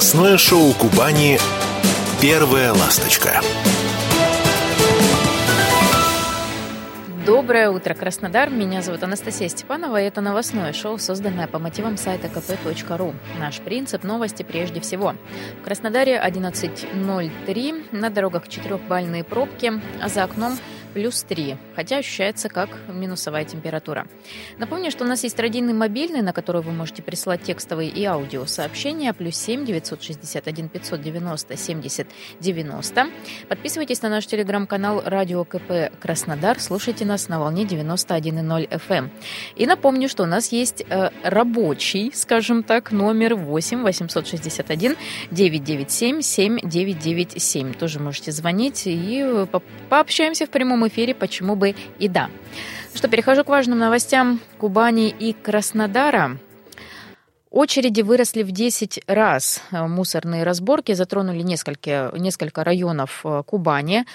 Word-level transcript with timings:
Новостное 0.00 0.38
шоу 0.38 0.72
Кубани 0.72 1.38
«Первая 2.22 2.72
ласточка». 2.72 3.42
Доброе 7.26 7.68
утро, 7.68 7.92
Краснодар. 7.92 8.48
Меня 8.48 8.80
зовут 8.80 9.02
Анастасия 9.02 9.48
Степанова, 9.48 10.00
и 10.00 10.06
это 10.06 10.22
новостное 10.22 10.72
шоу, 10.72 10.96
созданное 10.96 11.46
по 11.48 11.58
мотивам 11.58 11.98
сайта 11.98 12.28
kp.ru. 12.28 13.14
Наш 13.38 13.58
принцип– 13.58 14.02
новости 14.04 14.42
прежде 14.42 14.80
всего. 14.80 15.16
В 15.60 15.64
Краснодаре 15.64 16.18
11.03, 16.18 17.84
на 17.92 18.08
дорогах 18.08 18.48
четырехбальные 18.48 19.22
пробки, 19.22 19.70
а 20.02 20.08
за 20.08 20.24
окном– 20.24 20.56
плюс 20.92 21.22
3, 21.22 21.56
хотя 21.74 21.98
ощущается 21.98 22.48
как 22.48 22.70
минусовая 22.88 23.44
температура. 23.44 24.06
Напомню, 24.58 24.90
что 24.90 25.04
у 25.04 25.06
нас 25.06 25.24
есть 25.24 25.38
родийный 25.38 25.72
мобильный, 25.72 26.22
на 26.22 26.32
который 26.32 26.62
вы 26.62 26.72
можете 26.72 27.02
присылать 27.02 27.42
текстовые 27.42 27.90
и 27.90 28.04
аудио 28.04 28.46
сообщения, 28.46 29.12
плюс 29.12 29.36
7 29.36 29.64
961 29.64 30.68
590 30.68 31.56
70 31.56 32.06
90. 32.40 33.06
Подписывайтесь 33.48 34.02
на 34.02 34.08
наш 34.08 34.26
телеграм-канал 34.26 35.02
Радио 35.04 35.44
КП 35.44 35.92
Краснодар, 36.00 36.60
слушайте 36.60 37.04
нас 37.04 37.28
на 37.28 37.40
волне 37.40 37.64
91.0 37.64 38.68
FM. 38.68 39.00
Эм. 39.00 39.10
И 39.56 39.66
напомню, 39.66 40.08
что 40.08 40.22
у 40.24 40.26
нас 40.26 40.52
есть 40.52 40.84
э, 40.88 41.10
рабочий, 41.22 42.12
скажем 42.14 42.62
так, 42.62 42.92
номер 42.92 43.34
8 43.34 43.82
861 43.82 44.96
997 45.30 46.20
7997. 46.20 47.74
Тоже 47.74 48.00
можете 48.00 48.32
звонить 48.32 48.86
и 48.86 49.22
э, 49.24 49.46
пообщаемся 49.88 50.46
в 50.46 50.50
прямом 50.50 50.79
прямом 50.80 50.88
эфире 50.88 51.14
«Почему 51.14 51.56
бы 51.56 51.74
и 51.98 52.08
да». 52.08 52.30
Что, 52.94 53.08
перехожу 53.08 53.44
к 53.44 53.48
важным 53.48 53.78
новостям 53.78 54.40
Кубани 54.58 55.08
и 55.10 55.32
Краснодара. 55.32 56.38
Очереди 57.50 58.02
выросли 58.02 58.42
в 58.42 58.50
10 58.50 59.00
раз. 59.06 59.62
Мусорные 59.70 60.44
разборки 60.44 60.92
затронули 60.94 61.42
несколько, 61.42 62.12
несколько 62.16 62.64
районов 62.64 63.20
э, 63.24 63.42
Кубани. 63.44 64.06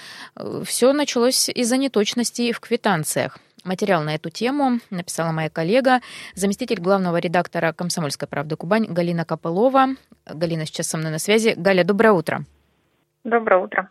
Все 0.64 0.92
началось 0.92 1.48
из-за 1.50 1.76
неточностей 1.76 2.52
в 2.52 2.60
квитанциях. 2.60 3.38
Материал 3.64 4.02
на 4.02 4.14
эту 4.14 4.30
тему 4.30 4.78
написала 4.90 5.32
моя 5.32 5.50
коллега, 5.50 6.00
заместитель 6.34 6.80
главного 6.80 7.18
редактора 7.18 7.72
«Комсомольской 7.72 8.28
правды 8.28 8.56
Кубань» 8.56 8.86
Галина 8.86 9.24
Копылова. 9.24 9.88
Галина 10.26 10.66
сейчас 10.66 10.88
со 10.88 10.96
мной 10.96 11.10
на 11.10 11.18
связи. 11.18 11.54
Галя, 11.56 11.84
доброе 11.84 12.12
утро. 12.12 12.44
Доброе 13.24 13.60
утро. 13.60 13.90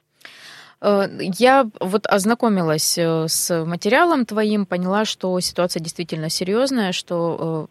Э, 0.81 1.07
я 1.19 1.67
вот 1.79 2.05
ознакомилась 2.07 2.97
э, 2.97 3.27
с 3.27 3.65
материалом 3.65 4.25
твоим, 4.25 4.65
поняла, 4.65 5.05
что 5.05 5.39
ситуация 5.39 5.81
действительно 5.81 6.29
серьезная, 6.29 6.91
что 6.91 7.67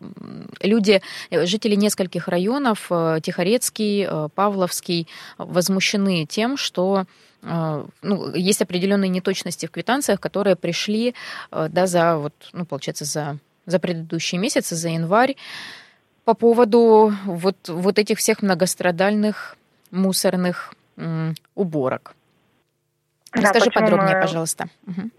э, 0.61 0.67
люди, 0.67 1.03
жители 1.31 1.75
нескольких 1.75 2.29
районов, 2.29 2.89
Тихорецкий, 2.89 4.09
Павловский, 4.35 5.09
возмущены 5.39 6.27
тем, 6.27 6.57
что 6.57 7.05
ну, 7.43 8.35
есть 8.35 8.63
определенные 8.63 9.11
неточности 9.11 9.67
в 9.67 9.71
квитанциях, 9.71 10.19
которые 10.19 10.57
пришли 10.57 11.15
да, 11.51 11.87
за, 11.87 12.17
вот, 12.17 12.33
ну, 12.55 12.65
получается, 12.65 13.05
за, 13.05 13.37
за 13.67 13.79
предыдущие 13.79 14.41
месяцы, 14.41 14.75
за 14.77 14.89
январь, 14.89 15.37
по 16.25 16.33
поводу 16.33 17.15
вот, 17.27 17.69
вот 17.69 17.99
этих 17.99 18.17
всех 18.19 18.41
многострадальных 18.41 19.59
мусорных 19.91 20.73
уборок. 21.55 22.15
Расскажи 23.35 23.71
да, 23.75 23.81
подробнее, 23.81 24.21
пожалуйста. 24.21 24.65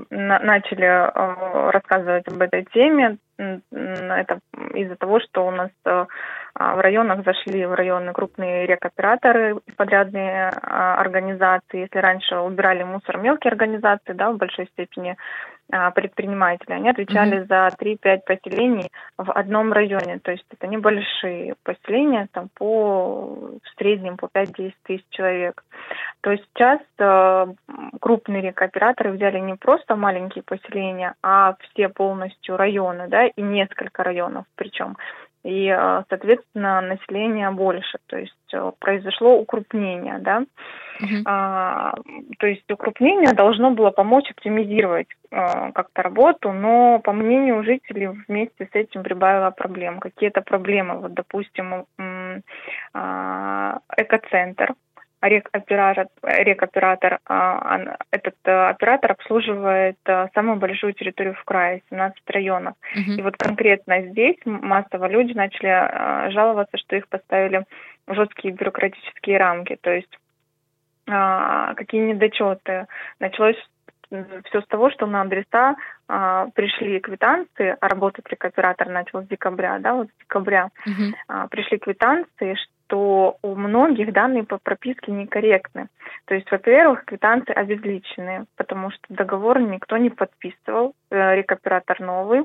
Начали 0.09 0.85
э, 0.85 1.69
рассказывать 1.71 2.27
об 2.27 2.41
этой 2.41 2.66
теме. 2.73 3.17
Это 3.38 4.39
из-за 4.73 4.95
того, 4.95 5.19
что 5.19 5.45
у 5.45 5.52
нас 5.52 5.69
э, 5.85 6.05
в 6.57 6.80
районах 6.80 7.25
зашли 7.25 7.66
в 7.66 7.73
районы 7.73 8.13
крупные 8.13 8.66
рекоператоры, 8.66 9.59
подрядные 9.75 10.53
а, 10.61 10.95
организации. 10.95 11.81
Если 11.81 11.97
раньше 11.97 12.38
убирали 12.38 12.83
мусор 12.83 13.17
мелкие 13.17 13.51
организации, 13.51 14.13
да, 14.13 14.31
в 14.31 14.38
большой 14.38 14.68
степени 14.68 15.18
а, 15.69 15.91
предприниматели, 15.91 16.72
они 16.72 16.89
отвечали 16.89 17.41
mm-hmm. 17.41 17.47
за 17.47 17.75
3-5 17.78 18.19
поселений 18.25 18.89
в 19.18 19.29
одном 19.34 19.73
районе. 19.73 20.19
То 20.19 20.31
есть 20.31 20.45
это 20.50 20.68
небольшие 20.68 21.56
поселения, 21.63 22.29
там 22.31 22.47
по 22.53 23.59
в 23.62 23.78
среднем 23.78 24.16
по 24.16 24.28
5-10 24.34 24.73
тысяч 24.84 25.03
человек. 25.09 25.62
То 26.21 26.31
есть 26.31 26.43
сейчас 26.53 26.79
э, 26.97 27.45
крупные 28.01 28.41
рекооператоры 28.41 29.11
взяли 29.11 29.39
не 29.39 29.55
просто 29.55 29.95
маленькие 29.95 30.43
поселения, 30.43 31.13
а 31.21 31.55
все 31.59 31.89
полностью 31.89 32.57
районы, 32.57 33.07
да, 33.07 33.27
и 33.27 33.41
несколько 33.41 34.03
районов 34.03 34.45
причем 34.55 34.97
и, 35.45 35.67
э, 35.67 36.03
соответственно, 36.09 36.81
население 36.81 37.51
больше. 37.51 37.99
То 38.07 38.17
есть 38.17 38.33
э, 38.51 38.71
произошло 38.79 39.37
укрупнение, 39.37 40.17
да. 40.17 40.43
Uh-huh. 40.99 41.21
А, 41.25 41.93
то 42.39 42.47
есть 42.47 42.69
укрупнение 42.71 43.31
должно 43.33 43.71
было 43.71 43.91
помочь 43.91 44.31
оптимизировать 44.31 45.07
а, 45.29 45.71
как-то 45.73 46.01
работу, 46.01 46.51
но, 46.51 46.99
по 46.99 47.11
мнению 47.11 47.63
жителей, 47.63 48.07
вместе 48.07 48.65
с 48.65 48.69
этим 48.73 49.03
прибавило 49.03 49.51
проблем. 49.51 49.99
Какие-то 49.99 50.41
проблемы, 50.41 50.99
вот, 50.99 51.13
допустим, 51.13 51.85
а, 52.93 53.79
экоцентр, 53.97 54.73
рекоператор, 55.28 56.08
рекоператор 56.24 57.19
а, 57.25 57.97
этот 58.12 58.36
э, 58.44 58.69
оператор 58.69 59.12
обслуживает 59.12 59.97
э, 60.06 60.28
самую 60.34 60.58
большую 60.58 60.94
территорию 60.94 61.36
в 61.36 61.44
крае, 61.44 61.81
17 61.90 62.18
районов. 62.28 62.75
Угу. 62.94 63.12
И 63.18 63.22
вот 63.22 63.38
конкретно 63.38 64.02
здесь 64.02 64.38
массово 64.46 65.08
люди 65.08 65.34
начали 65.34 65.69
э, 65.69 66.31
жаловаться, 66.31 66.78
что 66.78 66.96
их 66.96 67.08
поставили 67.08 67.66
в 68.08 68.13
жесткие 68.13 68.53
бюрократические 68.53 69.38
рамки. 69.38 69.78
То 69.81 69.91
есть 69.91 70.18
а, 71.08 71.74
какие 71.75 72.02
недочеты. 72.02 72.88
Началось 73.19 73.57
все 74.45 74.61
с 74.61 74.67
того, 74.67 74.89
что 74.89 75.05
на 75.05 75.21
адреса 75.21 75.75
а, 76.07 76.47
пришли 76.53 76.99
квитанции, 76.99 77.75
а 77.79 77.87
работать 77.87 78.27
рекоператор 78.29 78.89
начал 78.89 79.23
с 79.23 79.27
декабря, 79.27 79.79
да, 79.79 79.93
вот 79.93 80.07
с 80.07 80.19
декабря, 80.19 80.69
uh 80.87 81.13
а, 81.27 81.47
пришли 81.47 81.77
квитанции, 81.77 82.55
что 82.85 83.37
у 83.41 83.55
многих 83.55 84.13
данные 84.13 84.43
по 84.43 84.57
прописке 84.57 85.11
некорректны. 85.11 85.87
То 86.25 86.35
есть, 86.35 86.49
во-первых, 86.51 87.05
квитанции 87.05 87.53
обезличенные, 87.53 88.45
потому 88.55 88.91
что 88.91 89.01
договор 89.09 89.59
никто 89.59 89.97
не 89.97 90.09
подписывал, 90.09 90.93
э, 91.09 91.35
рекоператор 91.35 91.99
новый, 91.99 92.43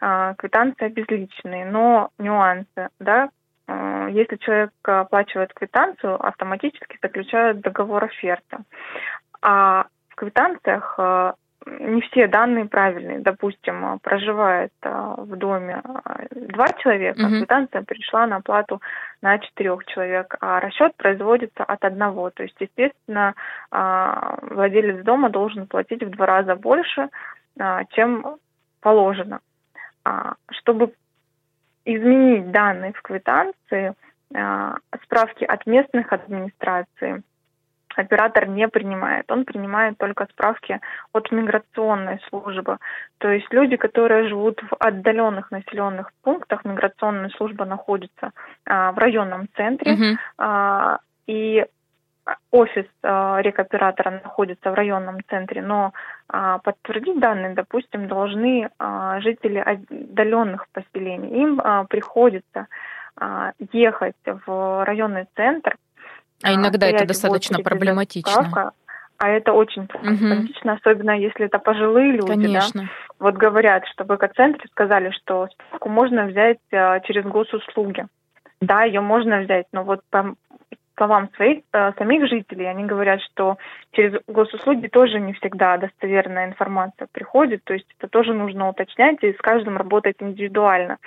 э, 0.00 0.34
квитанции 0.38 0.86
обезличенные, 0.86 1.66
но 1.66 2.10
нюансы, 2.18 2.88
да, 2.98 3.28
э, 3.68 4.08
если 4.10 4.36
человек 4.36 4.70
оплачивает 4.82 5.52
квитанцию, 5.52 6.24
автоматически 6.26 6.98
заключают 7.02 7.60
договор 7.60 8.04
оферты. 8.04 8.58
А 9.42 9.86
в 10.14 10.16
квитанциях 10.16 10.94
э, 10.98 11.32
не 11.80 12.00
все 12.02 12.28
данные 12.28 12.66
правильные. 12.66 13.18
Допустим, 13.18 13.84
э, 13.84 13.98
проживает 14.00 14.72
э, 14.82 15.14
в 15.18 15.36
доме 15.36 15.82
два 16.30 16.68
человека, 16.78 17.20
угу. 17.20 17.38
квитанция 17.38 17.82
пришла 17.82 18.26
на 18.26 18.36
оплату 18.36 18.80
на 19.22 19.38
четырех 19.38 19.84
человек, 19.86 20.36
а 20.40 20.60
расчет 20.60 20.94
производится 20.96 21.64
от 21.64 21.84
одного. 21.84 22.30
То 22.30 22.44
есть, 22.44 22.56
естественно, 22.60 23.34
владелец 23.70 25.02
дома 25.02 25.30
должен 25.30 25.66
платить 25.66 26.02
в 26.02 26.10
два 26.10 26.26
раза 26.26 26.56
больше, 26.56 27.08
чем 27.90 28.36
положено. 28.80 29.40
А, 30.04 30.34
чтобы 30.50 30.92
изменить 31.86 32.50
данные 32.50 32.92
в 32.92 33.00
квитанции, 33.00 33.94
справки 35.04 35.44
от 35.44 35.64
местных 35.64 36.12
администраций, 36.12 37.22
оператор 37.96 38.48
не 38.48 38.68
принимает. 38.68 39.30
Он 39.30 39.44
принимает 39.44 39.98
только 39.98 40.26
справки 40.30 40.80
от 41.12 41.30
миграционной 41.32 42.20
службы. 42.28 42.78
То 43.18 43.28
есть 43.28 43.46
люди, 43.52 43.76
которые 43.76 44.28
живут 44.28 44.60
в 44.62 44.74
отдаленных 44.78 45.50
населенных 45.50 46.10
пунктах, 46.22 46.64
миграционная 46.64 47.30
служба 47.30 47.64
находится 47.64 48.32
а, 48.66 48.92
в 48.92 48.98
районном 48.98 49.48
центре, 49.56 49.92
угу. 49.92 50.18
а, 50.38 50.98
и 51.26 51.64
офис 52.50 52.86
а, 53.02 53.40
рекоператора 53.40 54.20
находится 54.22 54.70
в 54.70 54.74
районном 54.74 55.18
центре, 55.28 55.62
но 55.62 55.92
а, 56.28 56.58
подтвердить 56.58 57.18
данные, 57.18 57.54
допустим, 57.54 58.08
должны 58.08 58.70
а, 58.78 59.20
жители 59.20 59.58
отдаленных 59.58 60.66
поселений. 60.72 61.42
Им 61.42 61.60
а, 61.62 61.84
приходится 61.84 62.66
ехать 63.70 64.16
в 64.24 64.84
районный 64.84 65.28
центр, 65.36 65.76
а 66.44 66.54
иногда 66.54 66.86
это 66.86 67.06
достаточно 67.06 67.58
проблематично. 67.60 68.32
Справка, 68.32 68.72
а 69.18 69.28
это 69.28 69.52
очень 69.52 69.86
проблематично, 69.86 70.72
угу. 70.72 70.80
особенно 70.80 71.12
если 71.12 71.46
это 71.46 71.58
пожилые 71.58 72.12
люди. 72.12 72.26
Конечно. 72.26 72.82
Да? 72.82 72.88
Вот 73.18 73.34
говорят, 73.36 73.86
что 73.86 74.04
в 74.04 74.14
экоцентре 74.14 74.68
сказали, 74.70 75.10
что 75.10 75.48
справку 75.48 75.88
можно 75.88 76.26
взять 76.26 76.58
а, 76.72 77.00
через 77.00 77.24
госуслуги. 77.24 78.06
Да, 78.60 78.84
ее 78.84 79.00
можно 79.00 79.40
взять, 79.40 79.66
но 79.72 79.84
вот 79.84 80.00
по 80.10 80.34
словам 80.96 81.28
своих, 81.36 81.62
э, 81.72 81.92
самих 81.98 82.28
жителей, 82.28 82.66
они 82.66 82.84
говорят, 82.84 83.20
что 83.22 83.56
через 83.92 84.20
госуслуги 84.26 84.86
тоже 84.86 85.20
не 85.20 85.32
всегда 85.34 85.76
достоверная 85.76 86.46
информация 86.46 87.08
приходит, 87.12 87.62
то 87.64 87.74
есть 87.74 87.86
это 87.98 88.08
тоже 88.08 88.32
нужно 88.32 88.68
уточнять 88.68 89.18
и 89.22 89.32
с 89.32 89.38
каждым 89.38 89.76
работать 89.76 90.16
индивидуально. 90.20 90.98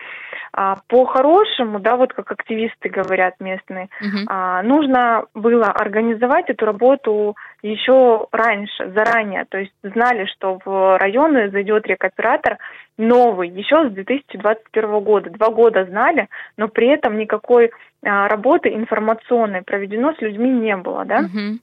А, 0.53 0.77
по-хорошему, 0.87 1.79
да, 1.79 1.95
вот 1.95 2.13
как 2.13 2.31
активисты 2.31 2.89
говорят 2.89 3.35
местные, 3.39 3.89
угу. 4.01 4.25
а, 4.27 4.63
нужно 4.63 5.25
было 5.33 5.67
организовать 5.67 6.49
эту 6.49 6.65
работу 6.65 7.35
еще 7.61 8.27
раньше, 8.31 8.91
заранее, 8.91 9.45
то 9.45 9.57
есть 9.57 9.73
знали, 9.83 10.25
что 10.25 10.59
в 10.63 10.97
районы 10.97 11.49
зайдет 11.49 11.87
рекоператор 11.87 12.57
новый, 12.97 13.49
еще 13.49 13.89
с 13.89 13.93
2021 13.93 14.99
года. 15.01 15.29
Два 15.29 15.49
года 15.49 15.85
знали, 15.85 16.27
но 16.57 16.67
при 16.67 16.87
этом 16.87 17.17
никакой 17.17 17.71
работы 18.07 18.73
информационной 18.73 19.61
проведено 19.63 20.13
с 20.13 20.21
людьми 20.21 20.49
не 20.49 20.75
было, 20.77 21.05
да? 21.05 21.19
Угу. 21.19 21.59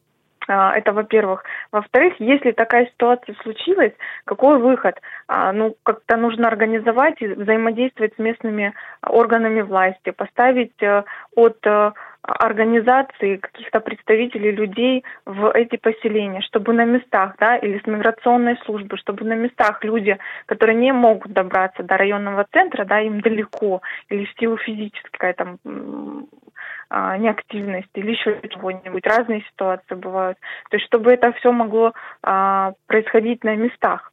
Это, 0.47 0.93
во-первых. 0.93 1.43
Во-вторых, 1.73 2.15
если 2.19 2.53
такая 2.53 2.87
ситуация 2.87 3.35
случилась, 3.43 3.93
какой 4.27 4.59
выход? 4.59 5.01
А, 5.27 5.53
ну, 5.53 5.75
как-то 5.85 6.19
нужно 6.19 6.49
организовать 6.49 7.23
и 7.23 7.27
взаимодействовать 7.29 8.15
с 8.15 8.19
местными 8.19 8.75
органами 9.03 9.63
власти, 9.63 10.11
поставить 10.11 10.75
э, 10.83 11.05
от 11.35 11.67
организации 12.27 13.37
каких-то 13.37 13.81
представителей 13.81 14.51
людей 14.51 15.05
в 15.27 15.51
эти 15.53 15.77
поселения, 15.77 16.41
чтобы 16.41 16.73
на 16.73 16.85
местах, 16.85 17.35
да, 17.39 17.57
или 17.57 17.79
с 17.79 17.87
миграционной 17.87 18.57
службы, 18.65 18.97
чтобы 18.97 19.25
на 19.25 19.35
местах 19.35 19.85
люди, 19.85 20.17
которые 20.47 20.77
не 20.77 20.93
могут 20.93 21.33
добраться 21.33 21.83
до 21.83 21.97
районного 21.97 22.47
центра, 22.53 22.85
да, 22.85 23.01
им 23.01 23.21
далеко, 23.21 23.83
или 24.09 24.25
в 24.25 24.41
силу 24.41 24.57
физической 24.57 25.35
там 25.35 25.59
а, 26.89 27.19
неактивности 27.19 27.91
или 27.95 28.13
еще 28.13 28.41
чего-нибудь. 28.49 29.07
Разные 29.07 29.43
ситуации 29.43 29.95
бывают. 29.95 30.39
То 30.71 30.77
есть, 30.77 30.87
чтобы 30.87 31.13
это 31.13 31.33
все 31.33 31.53
могло 31.53 31.93
а, 32.23 32.73
происходить 32.87 33.45
на 33.45 33.55
местах, 33.55 34.13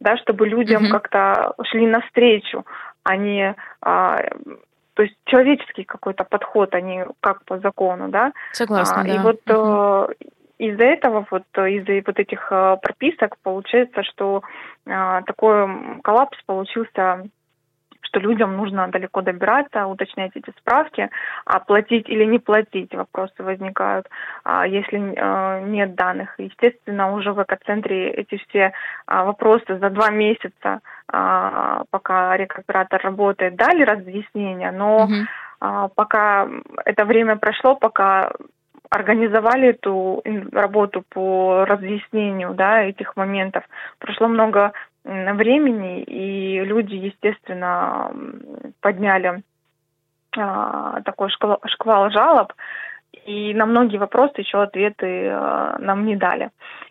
да, 0.00 0.16
чтобы 0.16 0.48
людям 0.48 0.86
mm-hmm. 0.86 0.90
как-то 0.90 1.54
шли 1.64 1.86
навстречу, 1.86 2.64
а 3.04 3.16
не 3.16 3.54
а, 3.80 4.22
то 4.94 5.02
есть 5.02 5.16
человеческий 5.24 5.84
какой-то 5.84 6.24
подход, 6.24 6.74
а 6.74 6.80
не 6.80 7.04
как 7.20 7.44
по 7.44 7.58
закону, 7.58 8.08
да. 8.08 8.32
Согласна, 8.52 9.02
а, 9.02 9.04
да. 9.04 9.14
И 9.14 9.18
вот 9.18 9.40
угу. 9.50 10.12
из-за 10.58 10.84
этого, 10.84 11.26
вот 11.30 11.44
из-за 11.56 12.02
вот 12.06 12.18
этих 12.18 12.48
э, 12.50 12.76
прописок 12.80 13.36
получается, 13.42 14.02
что 14.04 14.42
а, 14.86 15.22
такой 15.22 16.00
коллапс 16.02 16.38
получился 16.46 17.24
что 18.14 18.20
людям 18.20 18.56
нужно 18.56 18.88
далеко 18.88 19.22
добираться, 19.22 19.86
уточнять 19.86 20.30
эти 20.34 20.50
справки, 20.58 21.10
а 21.46 21.58
платить 21.58 22.08
или 22.08 22.24
не 22.24 22.38
платить 22.38 22.94
вопросы 22.94 23.42
возникают, 23.42 24.08
а 24.44 24.66
если 24.66 24.98
э, 24.98 25.64
нет 25.66 25.94
данных. 25.96 26.34
Естественно, 26.38 27.12
уже 27.12 27.32
в 27.32 27.42
экоцентре 27.42 28.10
эти 28.10 28.40
все 28.48 28.72
а, 29.06 29.24
вопросы 29.24 29.78
за 29.78 29.90
два 29.90 30.10
месяца, 30.10 30.80
а, 31.08 31.73
пока 31.90 32.36
рекоператор 32.36 33.00
работает, 33.02 33.56
дали 33.56 33.82
разъяснения, 33.82 34.70
но 34.72 35.04
угу. 35.04 35.90
пока 35.94 36.48
это 36.84 37.04
время 37.04 37.36
прошло, 37.36 37.74
пока 37.76 38.32
организовали 38.90 39.68
эту 39.68 40.22
работу 40.52 41.02
по 41.08 41.64
разъяснению 41.64 42.54
да, 42.54 42.82
этих 42.82 43.16
моментов. 43.16 43.64
Прошло 43.98 44.28
много 44.28 44.72
времени, 45.04 46.02
и 46.02 46.60
люди, 46.60 46.94
естественно, 46.94 48.10
подняли 48.80 49.42
а, 50.36 51.00
такой 51.02 51.30
шквал, 51.30 51.60
шквал 51.66 52.10
жалоб, 52.10 52.52
и 53.26 53.54
на 53.54 53.66
многие 53.66 53.98
вопросы 53.98 54.34
еще 54.38 54.62
ответы 54.62 55.28
а, 55.28 55.76
нам 55.78 56.06
не 56.06 56.16
дали. 56.16 56.50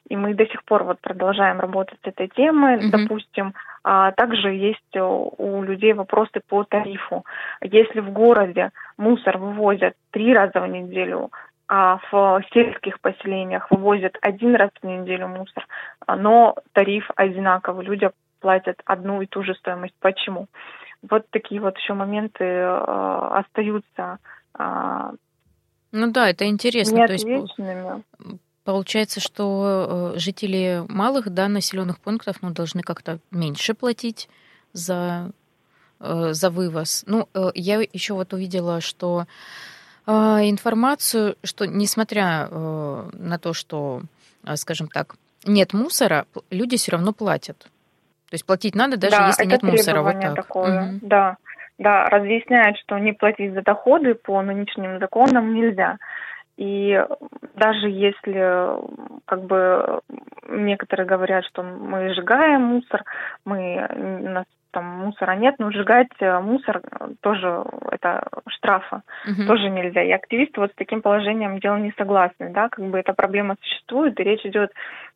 И 0.09 0.15
мы 0.15 0.33
до 0.33 0.45
сих 0.45 0.63
пор 0.63 0.83
вот 0.83 0.99
продолжаем 1.01 1.59
работать 1.59 1.99
с 2.03 2.07
этой 2.07 2.27
темой. 2.27 2.77
Mm-hmm. 2.77 2.89
Допустим, 2.91 3.53
также 3.83 4.53
есть 4.53 4.95
у 4.95 5.61
людей 5.61 5.93
вопросы 5.93 6.41
по 6.47 6.63
тарифу. 6.63 7.25
Если 7.61 7.99
в 7.99 8.11
городе 8.11 8.71
мусор 8.97 9.37
вывозят 9.37 9.95
три 10.11 10.33
раза 10.33 10.61
в 10.61 10.67
неделю, 10.67 11.31
а 11.67 11.99
в 12.11 12.41
сельских 12.53 12.99
поселениях 13.01 13.69
вывозят 13.71 14.17
один 14.21 14.55
раз 14.55 14.69
в 14.81 14.85
неделю 14.85 15.27
мусор, 15.27 15.67
но 16.07 16.55
тариф 16.71 17.09
одинаковый, 17.15 17.85
люди 17.85 18.09
платят 18.39 18.81
одну 18.85 19.21
и 19.21 19.25
ту 19.25 19.43
же 19.43 19.55
стоимость. 19.55 19.95
Почему? 19.99 20.47
Вот 21.01 21.25
такие 21.31 21.59
вот 21.59 21.77
еще 21.77 21.93
моменты 21.93 22.43
э, 22.43 23.27
остаются. 23.31 24.19
Э, 24.57 25.11
ну 25.91 26.11
да, 26.11 26.29
это 26.29 26.45
интересно. 26.45 27.07
То 27.07 27.13
есть, 27.13 27.25
получается, 28.63 29.19
что 29.19 30.13
э, 30.15 30.19
жители 30.19 30.83
малых 30.87 31.29
да, 31.29 31.47
населенных 31.47 31.99
пунктов 31.99 32.37
ну, 32.41 32.51
должны 32.51 32.81
как-то 32.81 33.19
меньше 33.31 33.73
платить 33.73 34.29
за, 34.73 35.31
э, 35.99 36.29
за 36.31 36.49
вывоз. 36.49 37.03
Ну, 37.07 37.27
э, 37.33 37.51
я 37.55 37.81
еще 37.81 38.13
вот 38.13 38.33
увидела, 38.33 38.81
что 38.81 39.25
а, 40.05 40.41
информацию, 40.43 41.37
что 41.45 41.65
несмотря 41.65 42.49
на 42.49 43.39
то, 43.41 43.53
что, 43.53 44.01
скажем 44.55 44.89
так, 44.89 45.15
нет 45.45 45.71
мусора, 45.73 46.25
люди 46.49 46.75
все 46.75 46.91
равно 46.91 47.13
платят. 47.13 47.57
То 47.59 48.35
есть 48.35 48.45
платить 48.45 48.75
надо, 48.75 48.97
даже 48.97 49.15
да, 49.15 49.27
если 49.27 49.45
нет 49.45 49.63
мусора. 49.63 50.01
Вот 50.01 50.19
так. 50.19 50.35
такое. 50.35 50.89
Угу. 50.89 50.99
Да, 51.03 51.37
да, 51.77 52.09
разъясняют, 52.09 52.77
что 52.79 52.97
не 52.97 53.13
платить 53.13 53.53
за 53.53 53.61
доходы 53.61 54.15
по 54.15 54.41
нынешним 54.41 54.99
законам 54.99 55.53
нельзя. 55.53 55.97
И 56.57 57.03
даже 57.55 57.89
если 57.89 58.77
как 59.25 59.43
бы 59.43 60.01
некоторые 60.49 61.07
говорят, 61.07 61.45
что 61.45 61.63
мы 61.63 62.13
сжигаем 62.13 62.61
мусор, 62.61 63.03
мы 63.43 63.87
у 63.95 64.29
нас 64.29 64.45
там 64.73 64.85
мусора 64.85 65.35
нет, 65.35 65.55
но 65.59 65.71
сжигать 65.71 66.09
э, 66.19 66.39
мусор 66.39 66.81
э, 66.81 67.09
тоже 67.21 67.63
это 67.91 68.27
штрафа, 68.47 69.03
угу. 69.25 69.45
тоже 69.45 69.69
нельзя. 69.69 70.01
И 70.01 70.11
активисты 70.11 70.59
вот 70.59 70.71
с 70.71 70.75
таким 70.75 71.01
положением 71.01 71.59
дела 71.59 71.77
не 71.77 71.93
согласны, 71.95 72.49
да, 72.49 72.69
как 72.69 72.83
бы 72.85 72.97
эта 72.97 73.13
проблема 73.13 73.55
существует, 73.61 74.19
и 74.19 74.23
речь 74.23 74.45
идет 74.45 74.71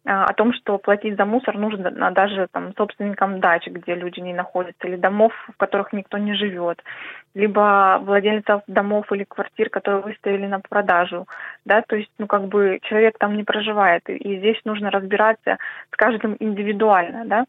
о 0.08 0.34
том, 0.34 0.54
что 0.54 0.78
платить 0.78 1.18
за 1.18 1.26
мусор 1.26 1.58
нужно 1.58 1.92
даже 2.12 2.48
там 2.52 2.74
собственникам 2.78 3.42
дач, 3.42 3.68
где 3.68 3.94
люди 3.94 4.22
не 4.22 4.34
находятся, 4.34 4.88
или 4.88 4.96
домов, 4.96 5.34
в 5.54 5.58
которых 5.58 5.92
никто 5.92 6.18
не 6.18 6.34
живет, 6.34 6.82
либо 7.36 8.00
владельцев 8.02 8.62
домов 8.68 9.12
или 9.12 9.26
квартир, 9.26 9.70
которые 9.70 10.02
выставили 10.02 10.48
на 10.48 10.62
продажу, 10.62 11.28
да, 11.66 11.82
то 11.82 11.98
есть, 11.98 12.12
ну, 12.18 12.28
как 12.28 12.48
бы 12.48 12.80
человек 12.84 13.18
там 13.18 13.36
не 13.36 13.44
проживает, 13.44 14.10
и 14.10 14.38
здесь 14.38 14.60
нужно 14.64 14.92
разбираться 14.92 15.58
с 15.92 15.96
каждым 15.98 16.38
индивидуально, 16.40 17.26
да, 17.26 17.46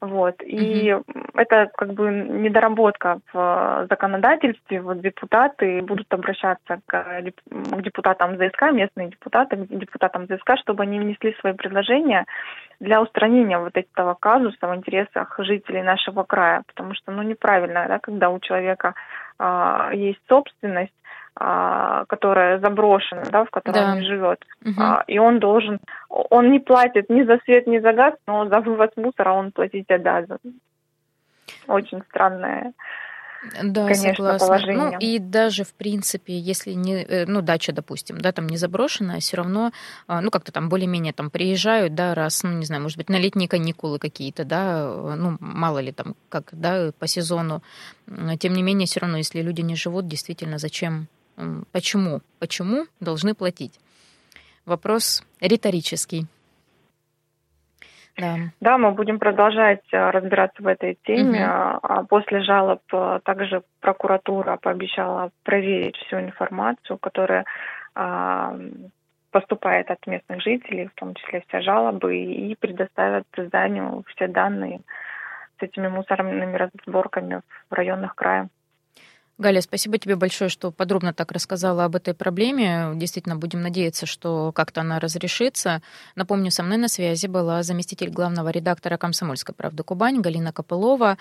вот, 0.00 0.42
и 0.42 0.90
mm 0.90 1.04
это 1.36 1.70
как 1.74 1.94
бы 1.94 2.10
недоработка 2.10 3.20
в 3.32 3.86
законодательстве, 3.88 4.82
вот 4.82 5.00
депутаты 5.00 5.80
будут 5.80 6.12
обращаться 6.12 6.80
к, 6.86 6.92
к 6.92 7.82
депутатам 7.82 8.36
ЗСК, 8.36 8.72
местные 8.72 9.08
депутаты, 9.08 9.56
к 9.56 9.68
депутатам 9.68 10.26
ЗСК, 10.26 10.58
чтобы 10.60 10.82
они 10.82 11.00
внесли 11.00 11.34
свои 11.40 11.54
предложения 11.54 11.99
для 12.80 13.02
устранения 13.02 13.58
вот 13.58 13.76
этого 13.76 14.14
казуса 14.14 14.66
в 14.66 14.74
интересах 14.74 15.34
жителей 15.38 15.82
нашего 15.82 16.22
края, 16.22 16.62
потому 16.66 16.94
что, 16.94 17.12
ну, 17.12 17.22
неправильно, 17.22 17.84
да, 17.86 17.98
когда 17.98 18.30
у 18.30 18.40
человека 18.40 18.94
а, 19.38 19.90
есть 19.92 20.20
собственность, 20.28 20.92
а, 21.36 22.04
которая 22.06 22.58
заброшена, 22.58 23.24
да, 23.30 23.44
в 23.44 23.50
которой 23.50 23.84
да. 23.84 23.92
он 23.92 24.02
живет, 24.02 24.44
угу. 24.64 24.80
а, 24.80 25.04
и 25.06 25.18
он 25.18 25.38
должен, 25.38 25.78
он 26.08 26.50
не 26.50 26.58
платит 26.58 27.10
ни 27.10 27.22
за 27.22 27.38
свет, 27.44 27.66
ни 27.66 27.78
за 27.78 27.92
газ, 27.92 28.14
но 28.26 28.46
за 28.46 28.60
вывоз 28.60 28.90
мусора 28.96 29.32
он 29.32 29.52
платить 29.52 29.90
обязан. 29.90 30.38
Очень 31.66 32.02
странная 32.08 32.72
да, 33.62 33.86
конечно, 33.86 34.14
согласна. 34.14 34.46
положение. 34.46 34.76
Ну 34.76 34.98
и 34.98 35.18
даже 35.18 35.64
в 35.64 35.72
принципе, 35.72 36.38
если 36.38 36.72
не, 36.72 37.02
э, 37.02 37.26
ну 37.26 37.40
дача, 37.40 37.72
допустим, 37.72 38.20
да, 38.20 38.32
там 38.32 38.48
не 38.48 38.56
заброшенная, 38.56 39.20
все 39.20 39.38
равно, 39.38 39.72
а, 40.06 40.20
ну 40.20 40.30
как-то 40.30 40.52
там 40.52 40.68
более-менее 40.68 41.12
там 41.12 41.30
приезжают, 41.30 41.94
да, 41.94 42.14
раз, 42.14 42.42
ну 42.42 42.52
не 42.52 42.66
знаю, 42.66 42.82
может 42.82 42.98
быть 42.98 43.08
на 43.08 43.18
летние 43.18 43.48
каникулы 43.48 43.98
какие-то, 43.98 44.44
да, 44.44 45.16
ну 45.16 45.36
мало 45.40 45.78
ли 45.78 45.92
там 45.92 46.14
как, 46.28 46.48
да, 46.52 46.92
по 46.98 47.06
сезону. 47.06 47.62
Тем 48.38 48.52
не 48.52 48.62
менее, 48.62 48.86
все 48.86 49.00
равно, 49.00 49.18
если 49.18 49.40
люди 49.40 49.62
не 49.62 49.76
живут, 49.76 50.06
действительно, 50.06 50.58
зачем, 50.58 51.08
почему, 51.72 52.20
почему 52.38 52.86
должны 53.00 53.34
платить? 53.34 53.78
Вопрос 54.66 55.22
риторический. 55.40 56.26
Да. 58.16 58.36
да, 58.60 58.78
мы 58.78 58.92
будем 58.92 59.18
продолжать 59.18 59.84
э, 59.92 60.10
разбираться 60.10 60.62
в 60.62 60.66
этой 60.66 60.98
теме. 61.04 61.48
Угу. 61.82 62.06
После 62.08 62.42
жалоб 62.42 62.82
э, 62.92 63.20
также 63.24 63.62
прокуратура 63.80 64.56
пообещала 64.56 65.30
проверить 65.42 65.96
всю 65.96 66.20
информацию, 66.20 66.98
которая 66.98 67.44
а, 67.94 68.56
поступает 69.30 69.90
от 69.90 70.06
местных 70.06 70.42
жителей, 70.42 70.88
в 70.88 70.94
том 70.94 71.14
числе 71.14 71.42
все 71.46 71.60
жалобы, 71.60 72.16
и 72.16 72.54
предоставят 72.56 73.26
зданию 73.36 74.04
все 74.08 74.28
данные 74.28 74.80
с 75.58 75.62
этими 75.62 75.88
мусорными 75.88 76.56
разборками 76.56 77.42
в 77.70 77.74
районах 77.74 78.14
края. 78.14 78.48
Галя, 79.40 79.62
спасибо 79.62 79.96
тебе 79.96 80.16
большое, 80.16 80.50
что 80.50 80.70
подробно 80.70 81.14
так 81.14 81.32
рассказала 81.32 81.86
об 81.86 81.96
этой 81.96 82.12
проблеме. 82.12 82.92
Действительно, 82.96 83.36
будем 83.36 83.62
надеяться, 83.62 84.04
что 84.04 84.52
как-то 84.52 84.82
она 84.82 85.00
разрешится. 85.00 85.80
Напомню, 86.14 86.50
со 86.50 86.62
мной 86.62 86.76
на 86.76 86.88
связи 86.88 87.26
была 87.26 87.62
заместитель 87.62 88.10
главного 88.10 88.50
редактора 88.50 88.98
«Комсомольской 88.98 89.54
правды 89.54 89.82
Кубань» 89.82 90.20
Галина 90.20 90.52
Копылова. 90.52 91.16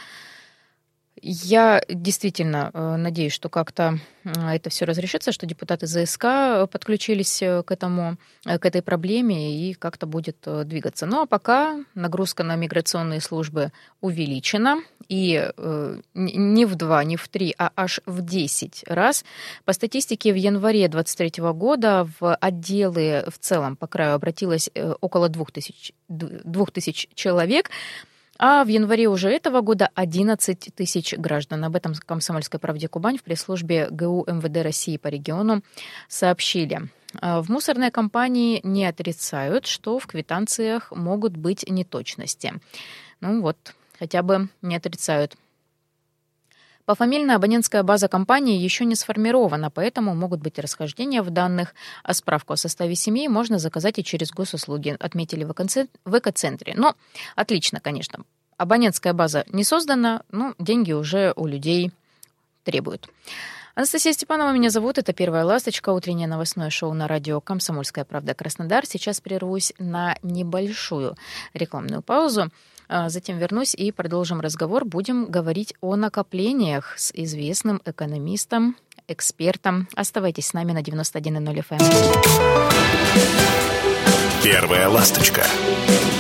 Я 1.22 1.82
действительно 1.88 2.72
э, 2.74 2.96
надеюсь, 2.96 3.34
что 3.34 3.50
как-то 3.50 4.00
это 4.24 4.70
все 4.70 4.86
разрешится, 4.86 5.32
что 5.32 5.46
депутаты 5.46 5.88
ЗСК 5.88 6.70
подключились 6.72 7.42
э, 7.42 7.64
к 7.64 7.72
этому, 7.72 8.18
э, 8.46 8.60
к 8.60 8.66
этой 8.66 8.82
проблеме 8.82 9.70
и 9.70 9.74
как-то 9.74 10.06
будет 10.06 10.38
двигаться. 10.66 11.06
Ну 11.06 11.22
а 11.22 11.26
пока 11.26 11.84
нагрузка 11.96 12.44
на 12.44 12.56
миграционные 12.56 13.22
службы 13.22 13.72
увеличена, 14.02 14.82
и 15.08 15.50
не 16.14 16.66
в 16.66 16.76
два, 16.76 17.04
не 17.04 17.18
в 17.18 17.28
три, 17.28 17.56
а 17.58 17.72
аж 17.76 18.00
в 18.06 18.22
десять 18.22 18.84
раз. 18.88 19.26
По 19.66 19.74
статистике 19.74 20.32
в 20.32 20.36
январе 20.36 20.88
2023 20.88 21.44
года 21.54 22.08
в 22.20 22.36
отделы 22.36 23.24
в 23.28 23.40
целом 23.40 23.76
по 23.76 23.88
краю 23.88 24.14
обратилось 24.14 24.70
около 25.02 25.30
двух 25.30 25.52
тысяч, 25.52 25.94
двух 26.08 26.72
тысяч 26.72 27.08
человек. 27.16 27.72
А 28.42 28.64
в 28.64 28.70
январе 28.70 29.10
уже 29.10 29.30
этого 29.30 29.60
года 29.60 29.90
11 29.96 30.74
тысяч 30.74 31.14
граждан. 31.14 31.66
Об 31.66 31.76
этом 31.76 31.94
«Комсомольской 31.94 32.58
правде 32.58 32.88
Кубань» 32.88 33.18
в 33.18 33.24
пресс-службе 33.24 33.90
ГУ 33.92 34.24
МВД 34.28 34.64
России 34.64 34.96
по 34.96 35.10
региону 35.10 35.62
сообщили. 36.08 36.88
А 37.20 37.42
в 37.42 37.50
мусорной 37.50 37.92
компании 37.92 38.62
не 38.64 38.86
отрицают, 38.86 39.66
что 39.66 40.00
в 40.00 40.08
квитанциях 40.08 40.94
могут 40.94 41.36
быть 41.36 41.70
неточности. 41.70 42.54
Ну 43.20 43.42
вот, 43.42 43.58
хотя 44.00 44.24
бы 44.24 44.48
не 44.62 44.78
отрицают. 44.78 45.36
Пофамильная 46.90 47.36
абонентская 47.36 47.84
база 47.84 48.08
компании 48.08 48.58
еще 48.58 48.84
не 48.84 48.96
сформирована, 48.96 49.70
поэтому 49.70 50.16
могут 50.16 50.40
быть 50.40 50.58
расхождения 50.58 51.22
в 51.22 51.30
данных, 51.30 51.76
а 52.02 52.16
справку 52.16 52.54
о 52.54 52.58
составе 52.58 52.96
семьи 52.96 53.28
можно 53.28 53.60
заказать 53.60 54.00
и 54.00 54.04
через 54.04 54.32
госуслуги, 54.32 54.98
отметили 55.00 55.44
в 55.44 56.18
экоцентре. 56.18 56.74
Но 56.76 56.96
отлично, 57.36 57.80
конечно. 57.80 58.24
Абонентская 58.58 59.14
база 59.14 59.46
не 59.50 59.64
создана, 59.64 60.24
но 60.32 60.56
деньги 60.58 60.92
уже 60.92 61.32
у 61.36 61.46
людей 61.46 61.92
требуют. 62.64 63.08
Анастасия 63.76 64.12
Степанова 64.12 64.52
меня 64.52 64.72
зовут. 64.72 64.98
Это 64.98 65.14
«Первая 65.14 65.46
ласточка», 65.46 65.92
утреннее 65.92 66.28
новостное 66.28 66.72
шоу 66.72 66.96
на 66.96 67.08
радио 67.08 67.40
«Комсомольская 67.40 68.04
правда. 68.04 68.34
Краснодар». 68.34 68.88
Сейчас 68.88 69.22
прервусь 69.22 69.74
на 69.78 70.18
небольшую 70.24 71.16
рекламную 71.54 72.02
паузу. 72.02 72.50
А, 72.90 73.08
затем 73.10 73.38
вернусь 73.38 73.76
и 73.76 73.92
продолжим 73.92 74.42
разговор. 74.42 74.84
Будем 74.84 75.28
говорить 75.28 75.76
о 75.80 75.96
накоплениях 75.96 76.96
с 76.98 77.12
известным 77.14 77.82
экономистом, 77.86 78.76
экспертом. 79.08 79.88
Оставайтесь 79.96 80.48
с 80.48 80.54
нами 80.54 80.72
на 80.72 80.82
91.0 80.82 81.64
FM. 81.70 81.80
Эм. 81.80 82.90
Первая 84.44 84.90
ласточка. 84.90 85.44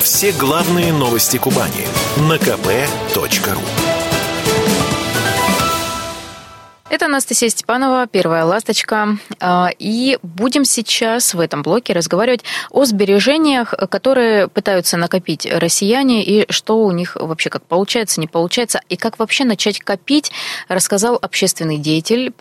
Все 0.01 0.31
главные 0.33 0.93
новости 0.93 1.37
Кубани 1.37 1.87
на 2.29 2.35
kp.ru. 2.35 3.88
Это 6.89 7.05
Анастасия 7.05 7.49
Степанова, 7.49 8.07
первая 8.07 8.45
ласточка. 8.45 9.19
А, 9.39 9.69
и 9.77 10.17
будем 10.23 10.65
сейчас 10.65 11.35
в 11.35 11.39
этом 11.39 11.61
блоке 11.61 11.93
разговаривать 11.93 12.43
о 12.71 12.83
сбережениях, 12.85 13.75
которые 13.91 14.47
пытаются 14.47 14.97
накопить 14.97 15.45
россияне, 15.45 16.23
и 16.23 16.51
что 16.51 16.83
у 16.83 16.91
них 16.91 17.15
вообще 17.15 17.51
как 17.51 17.63
получается, 17.63 18.19
не 18.19 18.25
получается, 18.25 18.81
и 18.89 18.97
как 18.97 19.19
вообще 19.19 19.45
начать 19.45 19.79
копить, 19.79 20.31
рассказал 20.67 21.19
общественный 21.21 21.77
деятель, 21.77 22.33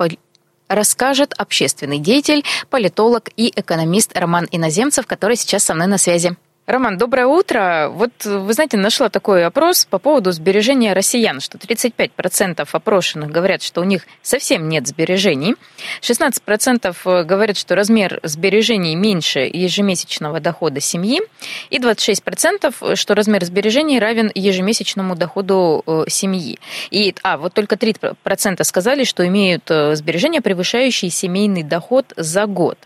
расскажет 0.67 1.35
общественный 1.37 1.99
деятель, 1.99 2.43
политолог 2.71 3.29
и 3.37 3.53
экономист 3.55 4.17
Роман 4.17 4.49
Иноземцев, 4.51 5.07
который 5.07 5.37
сейчас 5.37 5.65
со 5.65 5.75
мной 5.75 5.89
на 5.89 5.99
связи. 5.99 6.37
Роман, 6.69 6.99
доброе 6.99 7.27
утро. 7.27 7.89
Вот, 7.91 8.27
вы 8.27 8.53
знаете, 8.53 8.77
нашла 8.77 9.09
такой 9.09 9.43
опрос 9.47 9.87
по 9.87 9.99
поводу 9.99 10.33
сбережения 10.33 10.93
россиян, 10.93 11.41
что 11.41 11.57
35% 11.57 12.69
опрошенных 12.71 13.31
говорят, 13.31 13.63
что 13.63 13.81
у 13.81 13.85
них 13.85 14.03
совсем 14.21 14.69
нет 14.69 14.87
сбережений, 14.87 15.55
16% 16.03 17.25
говорят, 17.25 17.57
что 17.57 17.75
размер 17.75 18.21
сбережений 18.23 18.97
меньше 18.97 19.49
ежемесячного 19.51 20.41
дохода 20.41 20.81
семьи, 20.81 21.23
и 21.71 21.79
26%, 21.79 22.97
что 22.97 23.15
размер 23.15 23.47
сбережений 23.47 23.99
равен 23.99 24.31
ежемесячному 24.35 25.17
доходу 25.17 25.83
э, 25.87 26.05
семьи. 26.09 26.59
И, 26.91 27.15
а, 27.23 27.39
вот 27.39 27.55
только 27.55 27.77
3% 27.77 28.63
сказали, 28.65 29.05
что 29.05 29.27
имеют 29.27 29.71
э, 29.71 29.97
сбережения, 29.97 30.43
превышающие 30.43 31.11
семейный 31.11 31.63
доход 31.63 32.13
за 32.19 32.45
год. 32.45 32.77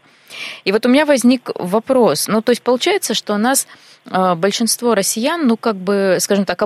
И 0.64 0.72
вот 0.72 0.86
у 0.86 0.88
меня 0.88 1.06
возник 1.06 1.50
вопрос. 1.54 2.28
Ну, 2.28 2.42
то 2.42 2.50
есть 2.50 2.62
получается, 2.62 3.14
что 3.14 3.34
у 3.34 3.38
нас 3.38 3.66
э, 4.10 4.34
большинство 4.34 4.94
россиян, 4.94 5.46
ну, 5.46 5.56
как 5.56 5.76
бы, 5.76 6.16
скажем 6.20 6.44
так, 6.44 6.62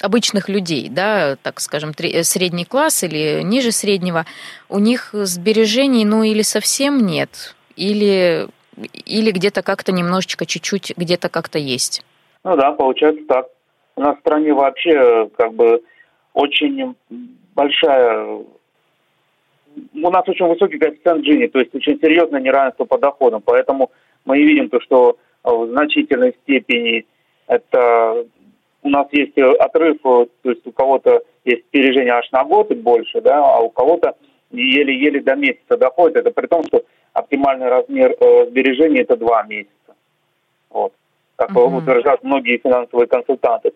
обычных 0.00 0.48
людей, 0.48 0.88
да, 0.88 1.36
так 1.42 1.60
скажем, 1.60 1.92
средний 1.94 2.64
класс 2.64 3.02
или 3.02 3.42
ниже 3.42 3.72
среднего, 3.72 4.26
у 4.68 4.78
них 4.78 5.10
сбережений, 5.12 6.04
ну, 6.04 6.22
или 6.22 6.42
совсем 6.42 7.06
нет, 7.06 7.54
или, 7.76 8.48
или 9.04 9.30
где-то 9.30 9.62
как-то 9.62 9.92
немножечко, 9.92 10.46
чуть-чуть, 10.46 10.94
где-то 10.96 11.28
как-то 11.28 11.58
есть. 11.58 12.02
Ну 12.44 12.56
да, 12.56 12.72
получается 12.72 13.22
так. 13.28 13.46
У 13.96 14.00
нас 14.00 14.16
в 14.16 14.20
стране 14.20 14.54
вообще 14.54 15.28
как 15.36 15.54
бы 15.54 15.82
очень 16.32 16.94
большая 17.54 18.44
у 19.94 20.10
нас 20.10 20.28
очень 20.28 20.46
высокий 20.46 20.78
коэффициент 20.78 21.24
Джини, 21.24 21.46
то 21.46 21.58
есть 21.58 21.74
очень 21.74 21.98
серьезное 22.00 22.40
неравенство 22.40 22.84
по 22.84 22.98
доходам, 22.98 23.42
поэтому 23.44 23.90
мы 24.24 24.38
видим 24.38 24.68
то, 24.68 24.80
что 24.80 25.18
э, 25.44 25.50
в 25.50 25.68
значительной 25.70 26.34
степени 26.42 27.06
это 27.46 28.26
у 28.82 28.88
нас 28.88 29.06
есть 29.12 29.36
э, 29.36 29.42
отрыв, 29.42 29.96
э, 30.04 30.26
то 30.42 30.50
есть 30.50 30.66
у 30.66 30.72
кого-то 30.72 31.22
есть 31.44 31.64
сбережения 31.68 32.12
аж 32.12 32.30
на 32.32 32.44
год 32.44 32.70
и 32.70 32.74
больше, 32.74 33.20
да, 33.20 33.38
а 33.42 33.60
у 33.60 33.70
кого-то 33.70 34.14
еле-еле 34.50 35.20
до 35.20 35.34
месяца 35.34 35.76
доходит. 35.76 36.16
Это 36.18 36.30
при 36.30 36.46
том, 36.46 36.64
что 36.64 36.82
оптимальный 37.12 37.68
размер 37.68 38.14
э, 38.18 38.46
сбережений 38.46 39.00
это 39.00 39.16
два 39.16 39.42
месяца. 39.44 39.72
Вот. 40.70 40.92
Как 41.36 41.50
uh-huh. 41.50 41.78
утверждают 41.78 42.22
многие 42.22 42.58
финансовые 42.58 43.06
консультанты. 43.06 43.72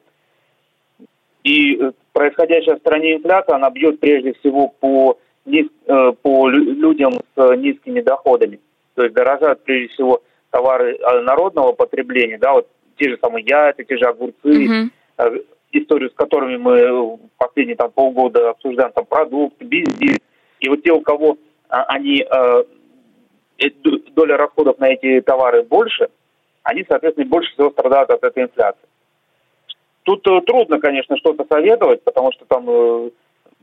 И 1.44 1.80
происходящая 2.12 2.76
в 2.76 2.80
стране 2.80 3.16
инфляция, 3.16 3.56
она 3.56 3.71
бьет 3.71 4.00
прежде 4.00 4.32
всего 4.35 4.68
по 4.68 5.18
низ, 5.45 5.67
э, 5.87 6.13
по 6.23 6.49
людям 6.49 7.13
с 7.37 7.57
низкими 7.57 8.01
доходами. 8.01 8.61
То 8.95 9.03
есть 9.05 9.15
дорожают 9.15 9.65
прежде 9.65 9.93
всего 9.95 10.23
товары 10.51 10.97
э, 10.97 11.21
народного 11.23 11.73
потребления, 11.73 12.39
да, 12.39 12.53
вот 12.53 12.69
те 12.97 13.11
же 13.11 13.19
самые 13.21 13.45
яйца, 13.45 13.85
те 13.85 13.97
же 13.97 14.05
огурцы, 14.05 14.91
э, 15.19 15.41
историю 15.73 16.11
с 16.11 16.15
которыми 16.15 16.57
мы 16.57 17.19
последние 17.39 17.77
там 17.77 17.91
полгода 17.91 18.51
обсуждаем, 18.51 18.93
там 18.93 19.07
продукты, 19.07 19.65
бензин. 19.65 20.19
И 20.61 20.69
вот 20.69 20.83
те, 20.83 20.93
у 20.93 21.01
кого 21.01 21.39
а, 21.69 21.85
они, 21.85 22.23
э, 22.23 22.65
э 23.59 23.71
доля 24.15 24.37
расходов 24.37 24.79
на 24.79 24.89
эти 24.89 25.21
товары 25.23 25.63
больше, 25.63 26.09
они, 26.63 26.85
соответственно, 26.89 27.27
больше 27.27 27.53
всего 27.53 27.71
страдают 27.71 28.11
от 28.11 28.23
этой 28.23 28.45
инфляции. 28.45 28.89
Тут 30.05 30.27
э, 30.27 30.41
трудно, 30.43 30.79
конечно, 30.81 31.17
что-то 31.17 31.47
советовать, 31.49 32.05
потому 32.05 32.33
что 32.33 32.45
там 32.45 32.69
э, 32.69 33.11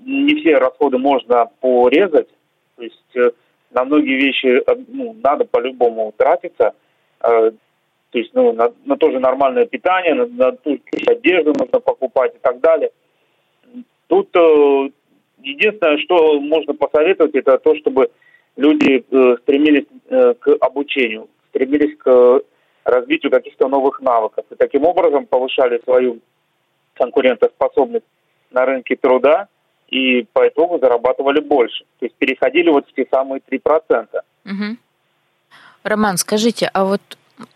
не 0.05 0.35
все 0.35 0.57
расходы 0.57 0.97
можно 0.97 1.49
порезать, 1.59 2.29
то 2.75 2.83
есть 2.83 3.15
э, 3.15 3.31
на 3.71 3.83
многие 3.83 4.15
вещи 4.15 4.47
э, 4.47 4.75
ну, 4.87 5.15
надо 5.21 5.45
по-любому 5.45 6.13
тратиться, 6.15 6.73
э, 7.21 7.51
то 8.11 8.17
есть 8.17 8.33
ну, 8.33 8.53
на, 8.53 8.73
на 8.85 8.97
тоже 8.97 9.19
нормальное 9.19 9.65
питание, 9.65 10.13
на, 10.13 10.25
на 10.25 10.51
ту 10.53 10.79
одежду 11.07 11.53
нужно 11.57 11.79
покупать 11.79 12.35
и 12.35 12.39
так 12.39 12.59
далее. 12.59 12.91
Тут 14.07 14.29
единственное, 15.43 15.99
что 15.99 16.39
можно 16.39 16.73
посоветовать, 16.73 17.35
это 17.35 17.59
то, 17.59 17.75
чтобы 17.75 18.09
люди 18.57 19.05
стремились 19.43 19.85
к 20.09 20.47
обучению, 20.61 21.27
стремились 21.49 21.95
к 21.99 22.41
развитию 22.83 23.31
каких-то 23.31 23.67
новых 23.67 24.01
навыков 24.01 24.45
и 24.49 24.55
таким 24.55 24.85
образом 24.85 25.27
повышали 25.27 25.79
свою 25.83 26.19
конкурентоспособность 26.95 28.05
на 28.49 28.65
рынке 28.65 28.95
труда, 28.95 29.47
и 29.89 30.23
по 30.33 30.47
итогу 30.47 30.79
зарабатывали 30.79 31.39
больше. 31.39 31.85
То 31.99 32.05
есть 32.05 32.15
переходили 32.15 32.69
вот 32.69 32.87
в 32.87 32.93
те 32.93 33.05
самые 33.11 33.41
3%. 33.49 34.07
Угу. 34.45 34.77
Роман, 35.83 36.17
скажите, 36.17 36.69
а 36.73 36.85
вот, 36.85 37.01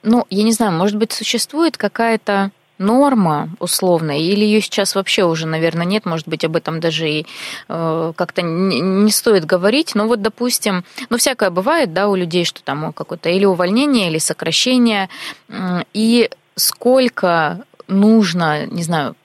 ну, 0.01 0.25
я 0.29 0.43
не 0.43 0.51
знаю, 0.51 0.73
может 0.73 0.97
быть, 0.97 1.11
существует 1.11 1.77
какая-то 1.77 2.51
норма 2.79 3.49
условная, 3.59 4.17
или 4.17 4.43
ее 4.43 4.61
сейчас 4.61 4.95
вообще 4.95 5.23
уже, 5.23 5.47
наверное, 5.47 5.85
нет, 5.85 6.05
может 6.05 6.27
быть, 6.27 6.43
об 6.43 6.55
этом 6.55 6.79
даже 6.79 7.09
и 7.09 7.25
э, 7.69 8.13
как-то 8.15 8.41
не, 8.41 8.81
не 8.81 9.11
стоит 9.11 9.45
говорить, 9.45 9.93
но 9.95 10.07
вот, 10.07 10.21
допустим, 10.21 10.83
ну, 11.09 11.17
всякое 11.17 11.49
бывает, 11.49 11.93
да, 11.93 12.07
у 12.07 12.15
людей, 12.15 12.45
что 12.45 12.63
там 12.63 12.91
какое-то 12.93 13.29
или 13.29 13.45
увольнение, 13.45 14.09
или 14.09 14.17
сокращение, 14.17 15.09
и 15.93 16.29
сколько 16.55 17.65
нужно, 17.87 18.65
не 18.65 18.83
знаю, 18.83 19.15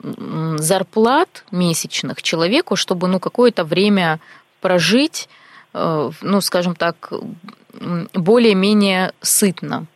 зарплат 0.58 1.44
месячных 1.50 2.22
человеку, 2.22 2.76
чтобы 2.76 3.08
ну 3.08 3.20
какое-то 3.20 3.64
время 3.64 4.18
прожить, 4.60 5.28
ну, 5.72 6.40
скажем 6.40 6.74
так, 6.74 7.12
более-менее 8.14 9.12
сытно? 9.20 9.86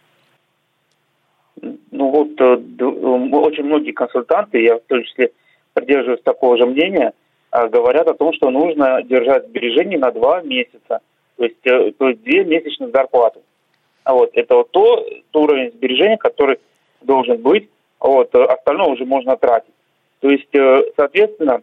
Ну 1.90 2.10
вот 2.10 2.40
очень 2.40 3.64
многие 3.64 3.92
консультанты, 3.92 4.62
я 4.62 4.76
в 4.76 4.82
том 4.88 5.02
числе 5.04 5.32
придерживаюсь 5.74 6.22
такого 6.22 6.56
же 6.56 6.66
мнения, 6.66 7.12
говорят 7.50 8.08
о 8.08 8.14
том, 8.14 8.32
что 8.32 8.50
нужно 8.50 9.02
держать 9.02 9.46
сбережения 9.48 9.98
на 9.98 10.10
два 10.10 10.42
месяца, 10.42 11.00
то 11.36 11.44
есть, 11.44 11.60
то 11.62 12.08
есть 12.08 12.22
две 12.22 12.44
месячных 12.44 12.90
зарплаты. 12.92 13.40
Вот, 14.04 14.30
это 14.34 14.56
вот 14.56 14.70
то, 14.70 15.06
то 15.30 15.42
уровень 15.42 15.70
сбережения, 15.72 16.16
который 16.16 16.58
должен 17.02 17.36
быть, 17.40 17.68
вот, 18.08 18.34
остальное 18.34 18.88
уже 18.88 19.04
можно 19.04 19.36
тратить. 19.36 19.74
То 20.20 20.28
есть, 20.28 20.48
соответственно, 20.96 21.62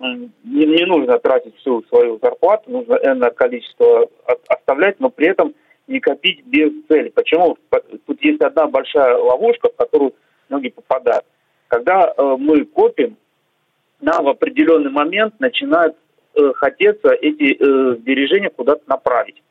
не, 0.00 0.66
не 0.66 0.84
нужно 0.86 1.18
тратить 1.18 1.56
всю 1.58 1.82
свою 1.84 2.18
зарплату, 2.22 2.70
нужно 2.70 2.94
энное 2.94 3.30
количество 3.30 4.08
оставлять, 4.48 4.98
но 5.00 5.10
при 5.10 5.28
этом 5.28 5.54
не 5.86 6.00
копить 6.00 6.44
без 6.46 6.72
цели. 6.88 7.10
Почему? 7.10 7.56
Тут 8.06 8.22
есть 8.22 8.40
одна 8.40 8.66
большая 8.66 9.16
ловушка, 9.16 9.68
в 9.68 9.76
которую 9.76 10.14
многие 10.48 10.70
попадают. 10.70 11.24
Когда 11.68 12.12
э, 12.16 12.36
мы 12.38 12.64
копим, 12.64 13.16
нам 14.00 14.24
в 14.24 14.28
определенный 14.28 14.90
момент 14.90 15.38
начинает 15.40 15.96
э, 16.34 16.52
хотеться 16.54 17.10
эти 17.12 17.54
э, 17.54 17.96
сбережения 17.96 18.50
куда-то 18.50 18.82
направить. 18.86 19.42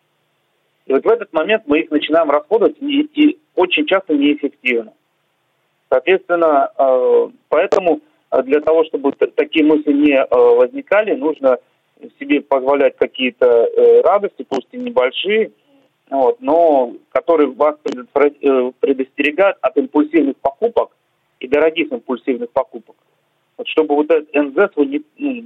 И 0.86 0.94
вот 0.94 1.04
в 1.04 1.08
этот 1.08 1.32
момент 1.34 1.64
мы 1.66 1.80
их 1.82 1.92
начинаем 1.92 2.30
расходовать 2.30 2.76
и, 2.80 3.02
и 3.02 3.40
очень 3.56 3.86
часто 3.86 4.14
неэффективно. 4.14 4.94
Соответственно, 5.94 6.72
э, 6.76 7.30
поэтому 7.50 8.02
а 8.32 8.42
для 8.42 8.62
того, 8.62 8.84
чтобы 8.86 9.12
такие 9.12 9.64
мысли 9.64 9.94
не 9.94 10.16
э, 10.16 10.26
возникали, 10.32 11.14
нужно 11.14 11.60
себе 12.20 12.42
позволять 12.42 12.98
какие-то 12.98 13.46
э, 13.46 14.02
радости, 14.02 14.44
пусть 14.50 14.70
и 14.72 14.78
небольшие, 14.78 15.52
вот, 16.10 16.38
но 16.42 16.94
которые 17.12 17.52
вас 17.52 17.76
э, 17.86 18.72
предостерегают 18.80 19.58
от 19.62 19.78
импульсивных 19.78 20.38
покупок 20.38 20.90
и 21.40 21.48
дорогих 21.48 21.92
импульсивных 21.92 22.50
покупок. 22.50 22.96
Вот 23.58 23.68
чтобы 23.68 23.94
вот 23.94 24.10
этот 24.10 24.34
НЗ 24.34 24.74
свой 24.74 24.88
не, 24.88 25.04
ну, 25.20 25.44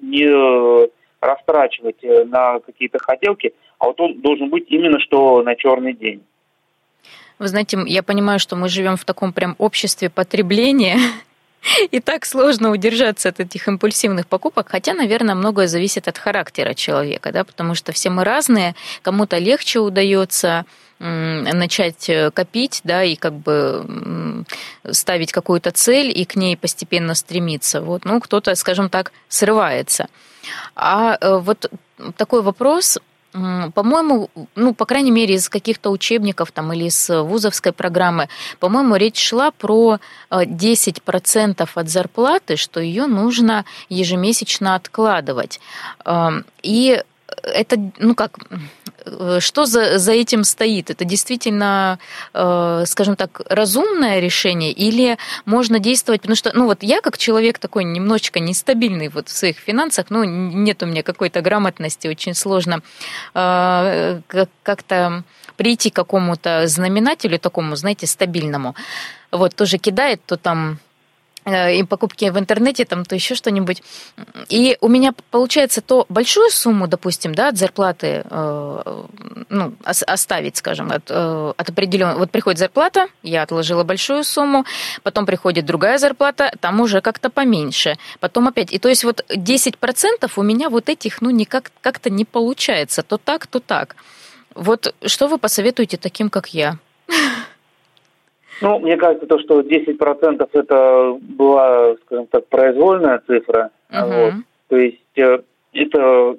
не 0.00 0.88
растрачивать 1.20 2.04
на 2.04 2.60
какие-то 2.60 3.00
хотелки, 3.00 3.52
а 3.80 3.86
вот 3.86 4.00
он 4.00 4.20
должен 4.20 4.48
быть 4.48 4.66
именно 4.68 5.00
что 5.00 5.42
на 5.42 5.56
черный 5.56 5.94
день. 5.94 6.22
Вы 7.38 7.48
знаете, 7.48 7.78
я 7.86 8.02
понимаю, 8.02 8.38
что 8.38 8.56
мы 8.56 8.68
живем 8.68 8.96
в 8.96 9.04
таком 9.04 9.32
прям 9.32 9.54
обществе 9.58 10.10
потребления, 10.10 10.98
И 11.90 12.00
так 12.00 12.24
сложно 12.24 12.70
удержаться 12.70 13.28
от 13.28 13.40
этих 13.40 13.68
импульсивных 13.68 14.26
покупок, 14.26 14.68
хотя, 14.68 14.94
наверное, 14.94 15.34
многое 15.34 15.66
зависит 15.66 16.08
от 16.08 16.18
характера 16.18 16.74
человека, 16.74 17.32
да, 17.32 17.44
потому 17.44 17.74
что 17.74 17.92
все 17.92 18.10
мы 18.10 18.24
разные, 18.24 18.74
кому-то 19.02 19.38
легче 19.38 19.80
удается 19.80 20.64
начать 21.00 22.08
э, 22.08 22.32
копить, 22.32 22.80
да, 22.82 23.04
и 23.04 23.14
как 23.14 23.32
бы 23.32 24.44
ставить 24.90 25.30
какую-то 25.30 25.70
цель 25.70 26.10
и 26.12 26.24
к 26.24 26.34
ней 26.34 26.56
постепенно 26.56 27.14
стремиться. 27.14 27.80
Вот, 27.80 28.04
ну, 28.04 28.20
кто-то, 28.20 28.52
скажем 28.56 28.90
так, 28.90 29.12
срывается. 29.28 30.08
А 30.74 31.16
э, 31.20 31.38
вот 31.38 31.70
такой 32.16 32.42
вопрос, 32.42 32.98
по-моему, 33.74 34.30
ну, 34.54 34.74
по 34.74 34.84
крайней 34.84 35.10
мере, 35.10 35.34
из 35.34 35.48
каких-то 35.48 35.90
учебников 35.90 36.52
там 36.52 36.72
или 36.72 36.84
из 36.84 37.08
вузовской 37.08 37.72
программы, 37.72 38.28
по-моему, 38.60 38.96
речь 38.96 39.20
шла 39.20 39.50
про 39.50 39.98
10% 40.30 41.54
э, 41.60 41.66
от 41.74 41.88
зарплаты, 41.88 42.56
что 42.56 42.80
ее 42.80 43.06
нужно 43.06 43.64
ежемесячно 43.88 44.74
откладывать. 44.74 45.60
И 46.62 47.02
это, 47.42 47.92
ну 47.98 48.14
как, 48.14 48.38
Э, 48.50 48.56
что 49.40 49.66
за, 49.66 49.98
за 49.98 50.12
этим 50.12 50.44
стоит? 50.44 50.90
Это 50.90 51.04
действительно, 51.04 51.98
э, 52.34 52.84
скажем 52.86 53.16
так, 53.16 53.40
разумное 53.48 54.20
решение 54.20 54.72
или 54.72 55.18
можно 55.44 55.78
действовать, 55.78 56.22
потому 56.22 56.36
что, 56.36 56.52
ну 56.54 56.66
вот 56.66 56.82
я 56.82 57.00
как 57.00 57.18
человек 57.18 57.58
такой 57.58 57.84
немножечко 57.84 58.40
нестабильный 58.40 59.08
вот 59.08 59.28
в 59.28 59.36
своих 59.36 59.58
финансах, 59.58 60.06
ну 60.10 60.24
нет 60.24 60.82
у 60.82 60.86
меня 60.86 61.02
какой-то 61.02 61.40
грамотности, 61.40 62.08
очень 62.08 62.34
сложно 62.34 62.82
э, 63.34 64.20
как-то 64.62 65.24
прийти 65.56 65.90
к 65.90 65.96
какому-то 65.96 66.66
знаменателю 66.66 67.38
такому, 67.38 67.76
знаете, 67.76 68.06
стабильному. 68.06 68.74
Вот 69.32 69.54
тоже 69.54 69.78
кидает, 69.78 70.20
то 70.24 70.36
там 70.36 70.78
Э, 70.78 70.87
и 71.48 71.82
покупки 71.84 72.30
в 72.30 72.38
интернете, 72.38 72.84
там, 72.84 73.04
то 73.04 73.14
еще 73.14 73.34
что-нибудь. 73.34 73.82
И 74.48 74.76
у 74.80 74.88
меня 74.88 75.12
получается 75.30 75.80
то 75.80 76.06
большую 76.08 76.50
сумму, 76.50 76.86
допустим, 76.86 77.34
да, 77.34 77.48
от 77.48 77.56
зарплаты 77.56 78.24
э, 78.28 79.04
ну, 79.48 79.74
оставить, 79.84 80.56
скажем, 80.56 80.90
от, 80.90 81.10
э, 81.10 81.52
от 81.56 81.68
определенного... 81.68 82.18
Вот 82.18 82.30
приходит 82.30 82.58
зарплата, 82.58 83.08
я 83.22 83.42
отложила 83.42 83.84
большую 83.84 84.24
сумму, 84.24 84.64
потом 85.02 85.26
приходит 85.26 85.66
другая 85.66 85.98
зарплата, 85.98 86.52
там 86.60 86.80
уже 86.80 87.00
как-то 87.00 87.30
поменьше, 87.30 87.98
потом 88.20 88.48
опять. 88.48 88.72
И 88.72 88.78
то 88.78 88.88
есть 88.88 89.04
вот 89.04 89.24
10% 89.28 90.32
у 90.36 90.42
меня 90.42 90.68
вот 90.70 90.88
этих, 90.88 91.20
ну, 91.20 91.30
никак 91.30 91.72
как-то 91.80 92.10
не 92.10 92.24
получается, 92.24 93.02
то 93.02 93.18
так, 93.18 93.46
то 93.46 93.60
так. 93.60 93.96
Вот 94.54 94.94
что 95.06 95.28
вы 95.28 95.38
посоветуете 95.38 95.96
таким, 95.96 96.30
как 96.30 96.48
я? 96.48 96.78
Ну, 98.60 98.78
мне 98.80 98.96
кажется, 98.96 99.26
то, 99.26 99.38
что 99.38 99.60
10% 99.60 100.48
это 100.52 101.18
была, 101.20 101.94
скажем 102.06 102.26
так, 102.26 102.46
произвольная 102.48 103.22
цифра. 103.26 103.70
Угу. 103.90 104.08
Вот. 104.08 104.32
То 104.68 104.76
есть 104.76 104.98
э, 105.16 105.38
это 105.72 106.36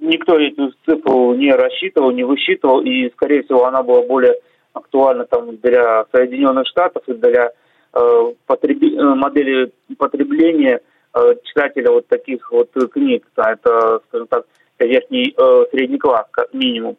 никто 0.00 0.38
эту 0.38 0.72
цифру 0.84 1.34
не 1.34 1.52
рассчитывал, 1.52 2.10
не 2.10 2.24
высчитывал, 2.24 2.82
и, 2.82 3.10
скорее 3.10 3.42
всего, 3.42 3.64
она 3.64 3.82
была 3.82 4.02
более 4.02 4.34
актуальна 4.72 5.24
там 5.24 5.56
для 5.56 6.06
Соединенных 6.12 6.66
Штатов 6.66 7.02
и 7.06 7.14
для 7.14 7.52
э, 7.94 8.32
потреб... 8.46 8.82
Э, 8.82 9.14
модели 9.14 9.72
потребления 9.98 10.80
э, 11.14 11.34
читателя 11.44 11.90
вот 11.90 12.06
таких 12.08 12.50
вот 12.50 12.70
книг. 12.92 13.26
Да, 13.36 13.52
это, 13.52 14.00
скажем 14.08 14.26
так, 14.28 14.46
верхний 14.78 15.34
э, 15.36 15.64
средний 15.70 15.98
класс, 15.98 16.26
как 16.30 16.52
минимум. 16.52 16.96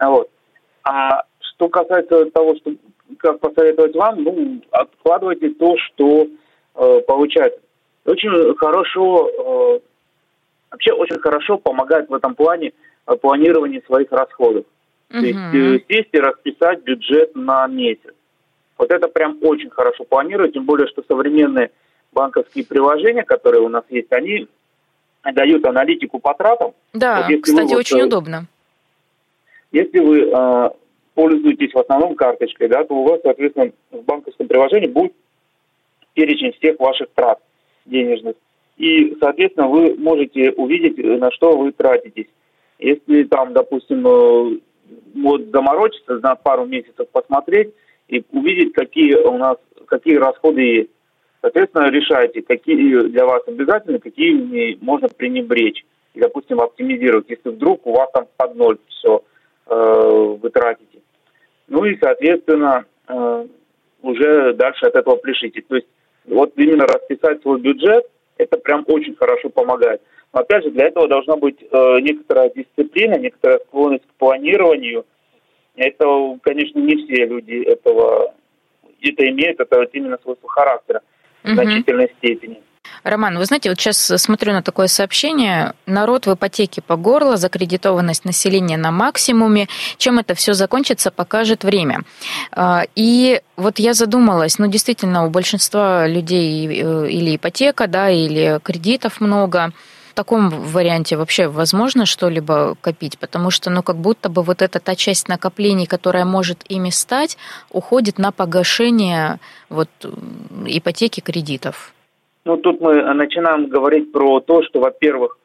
Вот. 0.00 0.28
А 0.84 1.24
что 1.38 1.68
касается 1.68 2.30
того, 2.30 2.56
что 2.56 2.72
как 3.18 3.40
посоветовать 3.40 3.94
вам, 3.94 4.22
ну, 4.22 4.60
откладывайте 4.70 5.50
то, 5.50 5.76
что 5.78 6.26
э, 6.74 7.00
получается. 7.06 7.60
Очень 8.04 8.54
хорошо, 8.56 9.28
э, 9.28 9.80
вообще 10.70 10.92
очень 10.92 11.18
хорошо 11.20 11.58
помогает 11.58 12.08
в 12.08 12.14
этом 12.14 12.34
плане 12.34 12.72
э, 13.06 13.16
планирование 13.16 13.82
своих 13.86 14.10
расходов. 14.10 14.64
Uh-huh. 15.10 15.20
То 15.20 15.26
есть 15.26 15.38
э, 15.54 15.84
сесть 15.88 16.08
и 16.12 16.18
расписать 16.18 16.82
бюджет 16.82 17.34
на 17.36 17.66
месяц. 17.66 18.14
Вот 18.78 18.90
это 18.90 19.08
прям 19.08 19.38
очень 19.42 19.70
хорошо 19.70 20.04
планировать, 20.04 20.54
тем 20.54 20.64
более, 20.64 20.88
что 20.88 21.04
современные 21.06 21.70
банковские 22.12 22.64
приложения, 22.64 23.22
которые 23.22 23.62
у 23.62 23.68
нас 23.68 23.84
есть, 23.90 24.10
они 24.12 24.48
дают 25.34 25.64
аналитику 25.64 26.18
по 26.18 26.34
тратам. 26.34 26.72
Да, 26.92 27.26
вот 27.28 27.42
кстати, 27.42 27.72
вы, 27.72 27.78
очень 27.78 27.98
вот, 27.98 28.06
удобно. 28.06 28.46
Если 29.70 30.00
вы 30.00 30.22
э, 30.22 30.70
пользуетесь 31.14 31.72
в 31.72 31.78
основном 31.78 32.14
карточкой, 32.14 32.68
да, 32.68 32.84
то 32.84 32.94
у 32.94 33.04
вас, 33.04 33.20
соответственно, 33.22 33.72
в 33.90 34.02
банковском 34.02 34.48
приложении 34.48 34.88
будет 34.88 35.12
перечень 36.14 36.52
всех 36.52 36.78
ваших 36.78 37.08
трат 37.14 37.38
денежных. 37.84 38.36
И, 38.76 39.16
соответственно, 39.20 39.68
вы 39.68 39.94
можете 39.96 40.50
увидеть, 40.52 40.98
на 40.98 41.30
что 41.30 41.56
вы 41.56 41.72
тратитесь. 41.72 42.26
Если 42.78 43.24
там, 43.24 43.52
допустим, 43.52 44.06
э, 44.06 44.58
вот 45.14 45.42
заморочиться 45.52 46.18
на 46.18 46.34
пару 46.34 46.66
месяцев 46.66 47.08
посмотреть 47.12 47.72
и 48.08 48.24
увидеть, 48.32 48.72
какие 48.72 49.14
у 49.14 49.38
нас, 49.38 49.56
какие 49.86 50.16
расходы 50.16 50.60
есть. 50.62 50.90
Соответственно, 51.40 51.90
решайте, 51.90 52.42
какие 52.42 53.08
для 53.08 53.26
вас 53.26 53.42
обязательны, 53.46 53.98
какие 53.98 54.78
можно 54.80 55.08
пренебречь. 55.08 55.84
И, 56.14 56.20
допустим, 56.20 56.60
оптимизировать, 56.60 57.28
если 57.28 57.50
вдруг 57.50 57.86
у 57.86 57.92
вас 57.92 58.10
там 58.12 58.26
под 58.36 58.54
ноль 58.54 58.78
все 58.88 59.18
э, 59.18 59.20
вы 59.66 60.50
тратите. 60.50 60.98
Ну 61.68 61.84
и, 61.84 61.96
соответственно, 62.00 62.84
э, 63.08 63.46
уже 64.02 64.52
дальше 64.54 64.86
от 64.86 64.94
этого 64.94 65.16
пляшите. 65.16 65.62
То 65.62 65.76
есть 65.76 65.88
вот 66.26 66.52
именно 66.56 66.86
расписать 66.86 67.40
свой 67.42 67.60
бюджет, 67.60 68.04
это 68.36 68.58
прям 68.58 68.84
очень 68.88 69.14
хорошо 69.16 69.48
помогает. 69.48 70.02
Но 70.32 70.40
опять 70.40 70.64
же, 70.64 70.70
для 70.70 70.86
этого 70.86 71.08
должна 71.08 71.36
быть 71.36 71.58
э, 71.60 72.00
некоторая 72.00 72.50
дисциплина, 72.50 73.18
некоторая 73.18 73.58
склонность 73.60 74.06
к 74.06 74.18
планированию. 74.18 75.04
Это, 75.76 76.38
конечно, 76.42 76.78
не 76.78 76.96
все 77.04 77.26
люди 77.26 77.62
этого 77.64 78.34
это 79.00 79.28
имеют, 79.28 79.58
это 79.60 79.78
вот 79.78 79.90
именно 79.92 80.18
свойство 80.22 80.48
характера 80.48 81.02
в 81.42 81.48
значительной 81.48 82.10
степени. 82.18 82.62
Роман, 83.04 83.36
вы 83.36 83.44
знаете, 83.46 83.68
вот 83.68 83.80
сейчас 83.80 83.98
смотрю 83.98 84.52
на 84.52 84.62
такое 84.62 84.86
сообщение. 84.86 85.74
Народ 85.86 86.26
в 86.26 86.34
ипотеке 86.34 86.82
по 86.82 86.96
горло, 86.96 87.36
закредитованность 87.36 88.24
населения 88.24 88.76
на 88.76 88.92
максимуме. 88.92 89.68
Чем 89.98 90.20
это 90.20 90.34
все 90.34 90.52
закончится, 90.54 91.10
покажет 91.10 91.64
время. 91.64 92.02
А, 92.52 92.84
и 92.94 93.40
вот 93.56 93.80
я 93.80 93.94
задумалась, 93.94 94.58
ну, 94.58 94.68
действительно, 94.68 95.26
у 95.26 95.30
большинства 95.30 96.06
людей 96.06 96.68
э, 96.68 97.08
или 97.08 97.36
ипотека, 97.36 97.88
да, 97.88 98.08
или 98.08 98.60
кредитов 98.62 99.20
много. 99.20 99.72
в 100.10 100.14
таком 100.14 100.50
варианте 100.50 101.16
вообще 101.16 101.48
возможно 101.48 102.06
что-либо 102.06 102.76
копить? 102.80 103.18
Потому 103.18 103.50
что, 103.50 103.70
ну, 103.70 103.82
как 103.82 103.96
будто 103.96 104.28
бы 104.28 104.42
вот 104.42 104.62
эта 104.62 104.78
та 104.78 104.94
часть 104.94 105.26
накоплений, 105.26 105.86
которая 105.86 106.24
может 106.24 106.62
ими 106.68 106.90
стать, 106.90 107.36
уходит 107.70 108.18
на 108.18 108.30
погашение 108.30 109.40
вот 109.70 109.88
ипотеки 110.66 111.20
кредитов. 111.20 111.92
Ну, 112.44 112.56
тут 112.56 112.80
мы 112.80 113.02
начинаем 113.14 113.68
говорить 113.68 114.12
про 114.12 114.40
то, 114.40 114.62
что, 114.62 114.80
во-первых, 114.80 115.38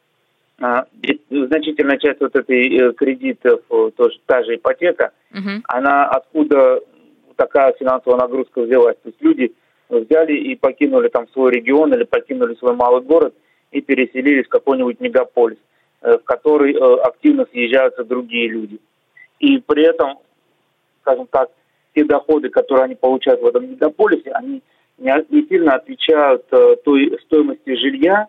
а, 0.60 0.86
значительная 1.30 1.98
часть 1.98 2.20
вот 2.20 2.36
этой 2.36 2.76
э, 2.76 2.94
кредитов, 2.94 3.62
тоже 3.96 4.20
та 4.26 4.44
же 4.44 4.56
ипотека, 4.56 5.12
угу. 5.32 5.62
она 5.68 6.06
откуда 6.08 6.82
такая 7.36 7.74
финансовая 7.74 8.20
нагрузка 8.20 8.62
взялась. 8.62 8.98
То 9.04 9.10
есть 9.10 9.22
люди 9.22 9.54
взяли 9.90 10.34
и 10.34 10.56
покинули 10.56 11.08
там 11.10 11.28
свой 11.30 11.52
регион 11.52 11.94
или 11.94 12.04
покинули 12.04 12.56
свой 12.56 12.74
малый 12.74 13.02
город 13.02 13.34
и 13.72 13.82
переселились 13.82 14.48
в 14.48 14.50
какой-нибудь 14.50 15.00
мегаполис, 15.00 15.58
э, 16.02 16.18
в 16.18 16.24
который 16.24 16.74
э, 16.74 17.02
активно 17.04 17.46
съезжаются 17.52 18.04
другие 18.04 18.50
люди. 18.50 18.80
И 19.40 19.60
при 19.60 19.84
этом, 19.84 20.18
скажем 21.02 21.28
так, 21.28 21.50
те 21.94 22.04
доходы, 22.04 22.50
которые 22.50 22.86
они 22.86 22.96
получают 22.96 23.42
в 23.42 23.46
этом 23.46 23.70
мегаполисе, 23.70 24.32
они 24.32 24.62
не, 24.98 25.26
не 25.30 25.48
сильно 25.48 25.76
отвечают 25.76 26.46
э, 26.52 26.76
той 26.84 27.18
стоимости 27.26 27.76
жилья, 27.76 28.28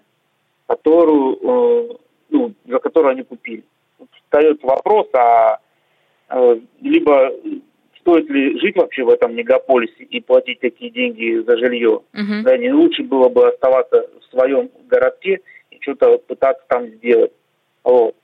которую, 0.66 1.98
ну, 2.28 2.52
за 2.66 2.78
которую 2.78 3.12
они 3.12 3.22
купили. 3.22 3.64
Встает 4.26 4.62
вопрос, 4.62 5.08
а 5.14 5.60
либо 6.82 7.32
стоит 8.08 8.28
ли 8.30 8.58
жить 8.58 8.76
вообще 8.76 9.04
в 9.04 9.10
этом 9.10 9.34
мегаполисе 9.34 10.04
и 10.04 10.20
платить 10.20 10.60
такие 10.60 10.90
деньги 10.90 11.42
за 11.46 11.56
жилье. 11.58 12.00
Uh-huh. 12.14 12.42
Да, 12.42 12.56
не 12.56 12.72
лучше 12.72 13.02
было 13.02 13.28
бы 13.28 13.48
оставаться 13.48 14.06
в 14.20 14.30
своем 14.30 14.70
городке 14.88 15.40
и 15.70 15.78
что-то 15.80 16.18
пытаться 16.18 16.64
там 16.68 16.86
сделать. 16.86 17.32
Вот. 17.84 18.14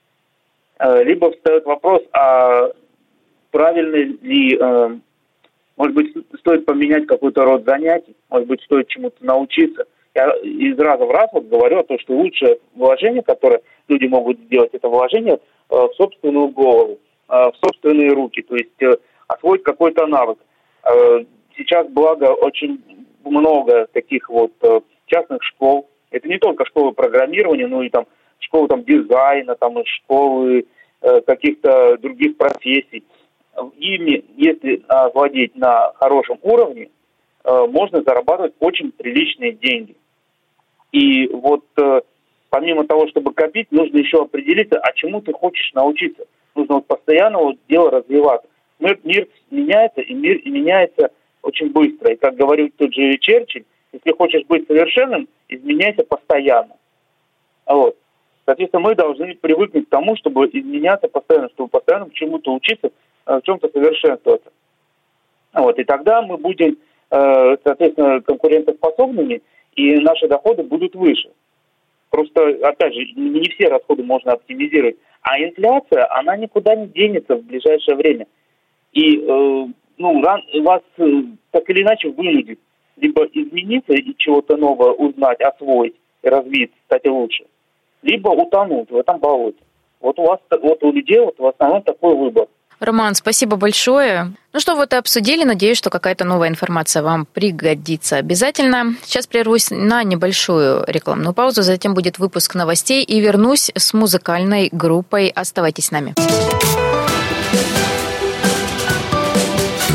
Э, 0.79 1.05
либо 1.05 1.33
встает 1.33 1.65
вопрос, 1.67 2.03
а 2.13 2.71
правильно 3.51 3.97
ли, 4.23 4.59
э, 4.59 4.99
может 5.77 5.95
быть, 5.95 6.15
стоит 6.39 6.65
поменять 6.67 7.07
какой-то 7.07 7.45
род 7.45 7.65
занятий, 7.65 8.17
может 8.31 8.49
быть, 8.49 8.63
стоит 8.63 8.89
чему-то 8.89 9.17
научиться. 9.25 9.87
Я 10.15 10.31
из 10.43 10.79
раза 10.79 11.05
в 11.05 11.11
раз 11.11 11.29
вот 11.33 11.47
говорю 11.47 11.79
о 11.79 11.85
том, 11.85 11.99
что 11.99 12.15
лучшее 12.15 12.59
вложение, 12.75 13.23
которое 13.23 13.63
люди 13.89 14.07
могут 14.07 14.39
сделать, 14.41 14.71
это 14.73 14.89
вложение 14.89 15.35
э, 15.35 15.75
в 15.75 15.91
собственную 15.97 16.49
голову, 16.49 16.99
в 17.27 17.55
собственные 17.61 18.11
руки. 18.11 18.43
То 18.43 18.55
есть 18.55 19.01
освоить 19.27 19.63
какой-то 19.63 20.07
навык. 20.07 20.39
Э, 20.85 21.25
сейчас, 21.57 21.87
благо, 21.89 22.27
очень 22.33 22.83
много 23.25 23.87
таких 23.93 24.29
вот 24.29 24.53
э, 24.63 24.81
частных 25.07 25.43
школ. 25.43 25.89
Это 26.11 26.29
не 26.29 26.39
только 26.39 26.67
школы 26.67 26.93
программирования, 26.93 27.67
но 27.67 27.83
и 27.83 27.89
там 27.89 28.07
школы 28.39 28.69
там, 28.69 28.85
дизайна, 28.85 29.55
там, 29.57 29.79
и 29.79 29.85
школы 29.87 30.67
э, 31.01 31.21
каких-то 31.23 31.97
других 31.99 32.37
профессий. 32.37 33.05
Ими, 33.79 34.25
если 34.37 34.83
владеть 35.13 35.57
на 35.57 35.93
хорошем 35.95 36.39
уровне, 36.43 36.91
можно 37.45 38.03
зарабатывать 38.03 38.55
очень 38.59 38.91
приличные 38.93 39.53
деньги. 39.53 39.97
И 40.93 41.29
вот 41.29 41.65
помимо 42.51 42.87
того, 42.87 43.09
чтобы 43.09 43.33
копить, 43.35 43.71
нужно 43.73 43.99
еще 43.99 44.23
определиться, 44.23 44.79
а 44.79 44.93
чему 44.93 45.21
ты 45.21 45.33
хочешь 45.33 45.73
научиться. 45.75 46.25
Нужно 46.55 46.77
вот 46.77 46.87
постоянно 46.87 47.39
вот 47.39 47.57
дело 47.69 47.91
развиваться 47.91 48.49
мир, 48.79 48.99
мир 49.05 49.29
меняется, 49.51 50.01
и 50.01 50.15
мир 50.15 50.37
и 50.37 50.51
меняется 50.51 51.11
очень 51.43 51.71
быстро. 51.71 52.13
И 52.13 52.17
как 52.17 52.37
говорил 52.37 52.71
тот 52.77 52.93
же 52.93 53.19
Черчилль, 53.19 53.65
если 53.93 54.13
хочешь 54.13 54.45
быть 54.47 54.67
совершенным, 54.67 55.29
изменяйся 55.49 56.05
постоянно. 56.05 56.77
Вот. 57.67 57.97
Соответственно, 58.45 58.83
мы 58.83 58.95
должны 58.95 59.35
привыкнуть 59.37 59.87
к 59.87 59.91
тому, 59.91 60.17
чтобы 60.17 60.47
изменяться 60.53 61.09
постоянно, 61.09 61.49
чтобы 61.51 61.69
постоянно 61.71 62.11
к 62.11 62.13
чему-то 62.13 62.53
учиться, 62.53 62.91
в 63.27 63.43
чем-то 63.43 63.69
совершенствоваться. 63.69 64.51
Вот. 65.53 65.79
И 65.79 65.85
тогда 65.85 66.23
мы 66.23 66.37
будем, 66.37 66.77
э, 67.11 67.57
соответственно, 67.65 68.21
конкурентоспособными, 68.21 69.43
и 69.77 69.97
наши 70.01 70.29
доходы 70.29 70.63
будут 70.63 70.95
выше. 70.95 71.31
Просто, 72.11 72.59
опять 72.63 72.95
же, 72.95 73.01
не 73.17 73.49
все 73.51 73.69
расходы 73.69 74.05
можно 74.05 74.33
оптимизировать. 74.33 74.97
А 75.23 75.39
инфляция, 75.39 76.07
она 76.19 76.37
никуда 76.37 76.75
не 76.75 76.87
денется 76.89 77.37
в 77.37 77.43
ближайшее 77.43 77.97
время 77.97 78.27
и 78.95 79.19
э, 79.19 79.67
ну, 79.99 80.21
вас 80.21 80.83
э, 80.99 81.23
так 81.51 81.69
или 81.69 81.83
иначе 81.83 82.09
вынудит 82.11 82.59
либо 82.97 83.25
измениться 83.25 83.93
и 83.93 84.15
чего-то 84.17 84.57
нового 84.57 84.93
узнать, 84.93 85.41
освоить, 85.41 85.97
развиться, 86.23 86.77
стать 86.87 87.07
лучше, 87.07 87.45
либо 88.03 88.29
утонуть 88.29 88.91
в 88.91 88.97
этом 88.97 89.19
болоте. 89.19 89.59
Вот 90.01 90.19
у 90.19 90.23
вас, 90.23 90.41
вот 90.51 90.83
у 90.83 90.93
людей 90.93 91.19
вот 91.19 91.39
в 91.39 91.47
основном 91.47 91.83
такой 91.83 92.15
выбор. 92.15 92.47
Роман, 92.81 93.15
спасибо 93.15 93.57
большое. 93.57 94.33
Ну 94.53 94.61
что, 94.61 94.77
вот 94.77 94.93
и 94.93 94.97
обсудили. 94.97 95.45
Надеюсь, 95.45 95.79
что 95.79 95.91
какая-то 95.91 96.25
новая 96.25 96.49
информация 96.49 97.03
вам 97.03 97.27
пригодится 97.27 98.17
обязательно. 98.17 98.95
Сейчас 99.05 99.27
прервусь 99.27 99.71
на 99.71 100.03
небольшую 100.05 100.85
рекламную 100.87 101.35
паузу, 101.35 101.63
затем 101.63 101.95
будет 101.95 102.19
выпуск 102.19 102.55
новостей 102.55 103.03
и 103.03 103.21
вернусь 103.21 103.71
с 103.75 103.93
музыкальной 103.95 104.69
группой. 104.71 105.29
Оставайтесь 105.29 105.87
с 105.87 105.91
нами. 105.91 106.15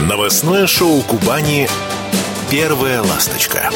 Новостное 0.01 0.67
шоу 0.67 1.01
Кубани 1.01 1.69
«Первая 2.49 3.01
ласточка». 3.01 3.69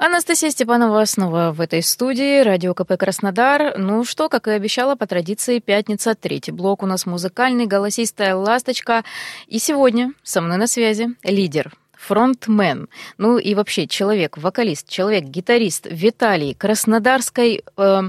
Анастасия 0.00 0.50
Степанова 0.52 1.04
снова 1.06 1.50
в 1.50 1.60
этой 1.60 1.82
студии. 1.82 2.42
Радио 2.42 2.72
КП 2.72 2.92
Краснодар. 2.96 3.76
Ну 3.76 4.04
что, 4.04 4.28
как 4.28 4.46
и 4.46 4.52
обещала, 4.52 4.94
по 4.94 5.08
традиции, 5.08 5.58
пятница, 5.58 6.14
третий 6.14 6.52
блок. 6.52 6.84
У 6.84 6.86
нас 6.86 7.04
музыкальный, 7.04 7.66
голосистая 7.66 8.36
ласточка. 8.36 9.02
И 9.48 9.58
сегодня 9.58 10.12
со 10.22 10.40
мной 10.40 10.56
на 10.56 10.68
связи 10.68 11.08
лидер 11.24 11.72
фронтмен, 11.96 12.88
ну 13.18 13.38
и 13.38 13.56
вообще 13.56 13.88
человек, 13.88 14.38
вокалист, 14.38 14.88
человек-гитарист 14.88 15.88
Виталий 15.90 16.54
Краснодарской 16.54 17.64
э, 17.76 18.02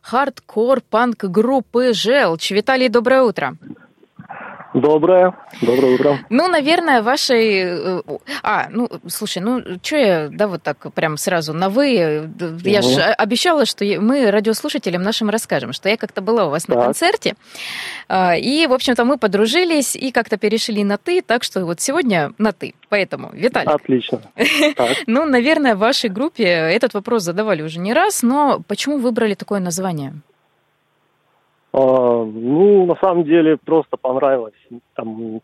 хардкор-панк-группы 0.00 1.92
«Желчь». 1.92 2.52
Виталий, 2.52 2.88
доброе 2.88 3.22
утро. 3.22 3.58
Доброе. 4.74 5.36
Доброе 5.62 5.94
утро. 5.94 6.18
Ну, 6.30 6.48
наверное, 6.48 7.00
вашей... 7.00 7.62
Э, 7.62 8.02
а, 8.42 8.66
ну, 8.70 8.90
слушай, 9.06 9.40
ну, 9.40 9.62
что 9.80 9.96
я, 9.96 10.28
да, 10.28 10.48
вот 10.48 10.64
так 10.64 10.92
прям 10.92 11.16
сразу 11.16 11.52
на 11.52 11.68
«вы». 11.68 12.28
Я 12.64 12.80
угу. 12.80 12.88
же 12.88 13.00
обещала, 13.02 13.66
что 13.66 13.84
мы 14.00 14.32
радиослушателям 14.32 15.02
нашим 15.02 15.30
расскажем, 15.30 15.72
что 15.72 15.88
я 15.88 15.96
как-то 15.96 16.22
была 16.22 16.46
у 16.46 16.50
вас 16.50 16.64
так. 16.64 16.76
на 16.76 16.82
концерте. 16.82 17.34
А, 18.08 18.36
и, 18.36 18.66
в 18.66 18.72
общем-то, 18.72 19.04
мы 19.04 19.16
подружились 19.16 19.94
и 19.94 20.10
как-то 20.10 20.38
перешли 20.38 20.82
на 20.82 20.98
«ты», 20.98 21.22
так 21.22 21.44
что 21.44 21.64
вот 21.64 21.80
сегодня 21.80 22.32
на 22.38 22.50
«ты». 22.50 22.74
Поэтому, 22.88 23.30
Виталий. 23.32 23.70
Отлично. 23.70 24.20
Ну, 25.06 25.24
наверное, 25.24 25.74
в 25.76 25.78
вашей 25.78 26.10
группе 26.10 26.44
этот 26.44 26.94
вопрос 26.94 27.22
задавали 27.22 27.62
уже 27.62 27.78
не 27.78 27.92
раз, 27.92 28.22
но 28.22 28.60
почему 28.66 28.98
выбрали 28.98 29.34
такое 29.34 29.60
название? 29.60 30.14
Ну, 32.84 32.92
на 32.92 33.00
самом 33.00 33.24
деле, 33.24 33.56
просто 33.56 33.96
понравилось. 33.96 34.52
Там, 34.92 35.40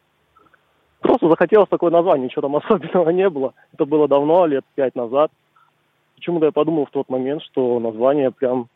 просто 1.01 1.27
захотелось 1.31 1.71
такое 1.71 1.91
название, 1.91 2.27
ничего 2.27 2.43
там 2.43 2.57
особенного 2.65 3.09
не 3.11 3.31
было. 3.31 3.55
Это 3.73 3.87
было 3.87 4.07
давно, 4.07 4.45
лет 4.45 4.63
пять 4.75 4.95
назад. 4.95 5.33
Почему-то 6.17 6.45
я 6.45 6.53
подумал 6.53 6.85
в 6.85 6.91
тот 6.91 7.09
момент, 7.09 7.43
что 7.45 7.81
название 7.81 8.31
прям... 8.31 8.69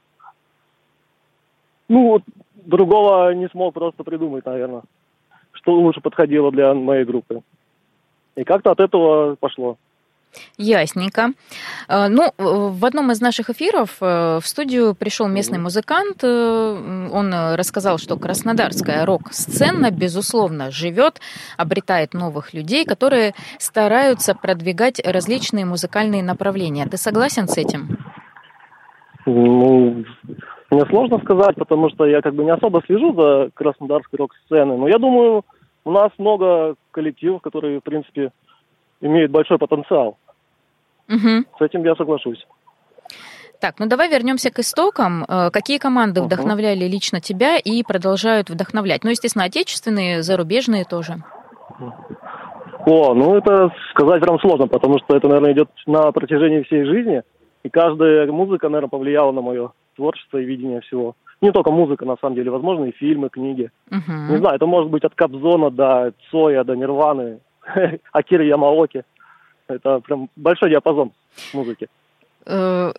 Ну, 1.91 2.09
вот 2.09 2.23
другого 2.55 3.35
не 3.35 3.49
смог 3.49 3.75
просто 3.75 4.03
придумать, 4.03 4.47
наверное, 4.47 4.83
что 5.53 5.75
лучше 5.75 6.01
подходило 6.01 6.51
для 6.51 6.73
моей 6.73 7.05
группы. 7.05 7.43
И 8.35 8.45
как-то 8.45 8.71
от 8.71 8.81
этого 8.81 9.37
пошло. 9.39 9.77
Ясненько. 10.57 11.33
Э, 11.89 12.09
ну, 12.09 12.33
в 12.39 12.85
одном 12.85 13.11
из 13.11 13.21
наших 13.21 13.51
эфиров 13.51 13.97
э, 14.01 14.39
в 14.41 14.47
студию 14.47 14.95
пришел 14.95 15.29
местный 15.29 15.59
музыкант. 15.59 16.23
Э, 16.23 17.09
он 17.13 17.35
рассказал, 17.55 17.99
что 17.99 18.17
краснодарская 18.17 19.05
рок-сцена, 19.07 19.91
безусловно, 19.91 20.71
живет, 20.71 21.21
обретает 21.57 22.15
новых 22.15 22.55
людей, 22.55 22.85
которые 22.85 23.35
стараются 23.59 24.35
продвигать 24.35 25.01
различные 25.05 25.65
музыкальные 25.65 26.23
направления. 26.23 26.87
Ты 26.87 26.97
согласен 26.97 27.49
с 27.49 27.57
этим? 27.59 27.99
Ну, 29.27 30.05
мне 30.71 30.85
сложно 30.87 31.19
сказать, 31.19 31.57
потому 31.57 31.89
что 31.91 32.05
я 32.05 32.21
как 32.21 32.35
бы 32.35 32.45
не 32.45 32.51
особо 32.51 32.83
слежу 32.87 33.15
за 33.15 33.51
краснодарской 33.55 34.19
рок-сценой. 34.19 34.77
Но 34.77 34.89
я 34.89 34.99
думаю, 34.99 35.45
у 35.85 35.91
нас 35.91 36.11
много 36.19 36.75
коллективов, 36.91 37.43
которые, 37.43 37.81
в 37.81 37.85
принципе, 37.85 38.33
имеют 39.01 39.31
большой 39.31 39.59
потенциал. 39.59 40.19
Угу. 41.09 41.45
С 41.59 41.61
этим 41.61 41.85
я 41.85 41.95
соглашусь. 41.95 42.47
Так, 43.61 43.79
ну 43.79 43.87
давай 43.87 44.11
вернемся 44.11 44.51
к 44.51 44.59
истокам. 44.59 45.25
Э, 45.25 45.51
какие 45.51 45.79
команды 45.79 46.21
uh 46.21 46.25
вдохновляли 46.25 46.85
лично 46.87 47.21
тебя 47.21 47.57
и 47.57 47.83
продолжают 47.83 48.51
вдохновлять? 48.51 49.05
Ну, 49.05 49.11
естественно, 49.11 49.45
отечественные, 49.45 50.23
зарубежные 50.23 50.85
тоже. 50.85 51.23
О, 52.87 53.15
ну 53.15 53.37
это 53.37 53.73
сказать 53.91 54.21
прям 54.21 54.39
сложно, 54.41 54.67
потому 54.67 54.99
что 54.99 55.17
это, 55.17 55.29
наверное, 55.29 55.53
идет 55.53 55.71
на 55.87 56.13
протяжении 56.13 56.63
всей 56.63 56.85
жизни. 56.85 57.23
И 57.63 57.71
каждая 57.71 58.31
музыка, 58.31 58.69
наверное, 58.69 58.91
повлияла 58.91 59.33
на 59.33 59.41
мое 59.41 59.73
творчество 59.97 60.37
и 60.39 60.45
видение 60.45 60.83
всего. 60.83 61.17
Не 61.41 61.51
только 61.51 61.71
музыка, 61.71 62.05
на 62.05 62.17
самом 62.21 62.37
деле, 62.37 62.51
возможно, 62.51 62.85
и 62.85 62.93
фильмы, 62.93 63.31
книги. 63.31 63.71
Мгм. 63.91 64.29
Не 64.31 64.37
знаю, 64.39 64.57
это 64.57 64.67
может 64.67 64.91
быть 64.91 65.05
от 65.05 65.15
Кобзона 65.15 65.71
до 65.71 66.13
Цоя, 66.31 66.65
до 66.65 66.77
Нирваны, 66.77 67.39
Акиры 68.13 68.45
Ямаоки. 68.45 69.05
Это 69.69 70.01
прям 70.01 70.29
большой 70.37 70.71
диапазон 70.71 71.13
музыки. 71.53 71.89
Э, 72.47 72.93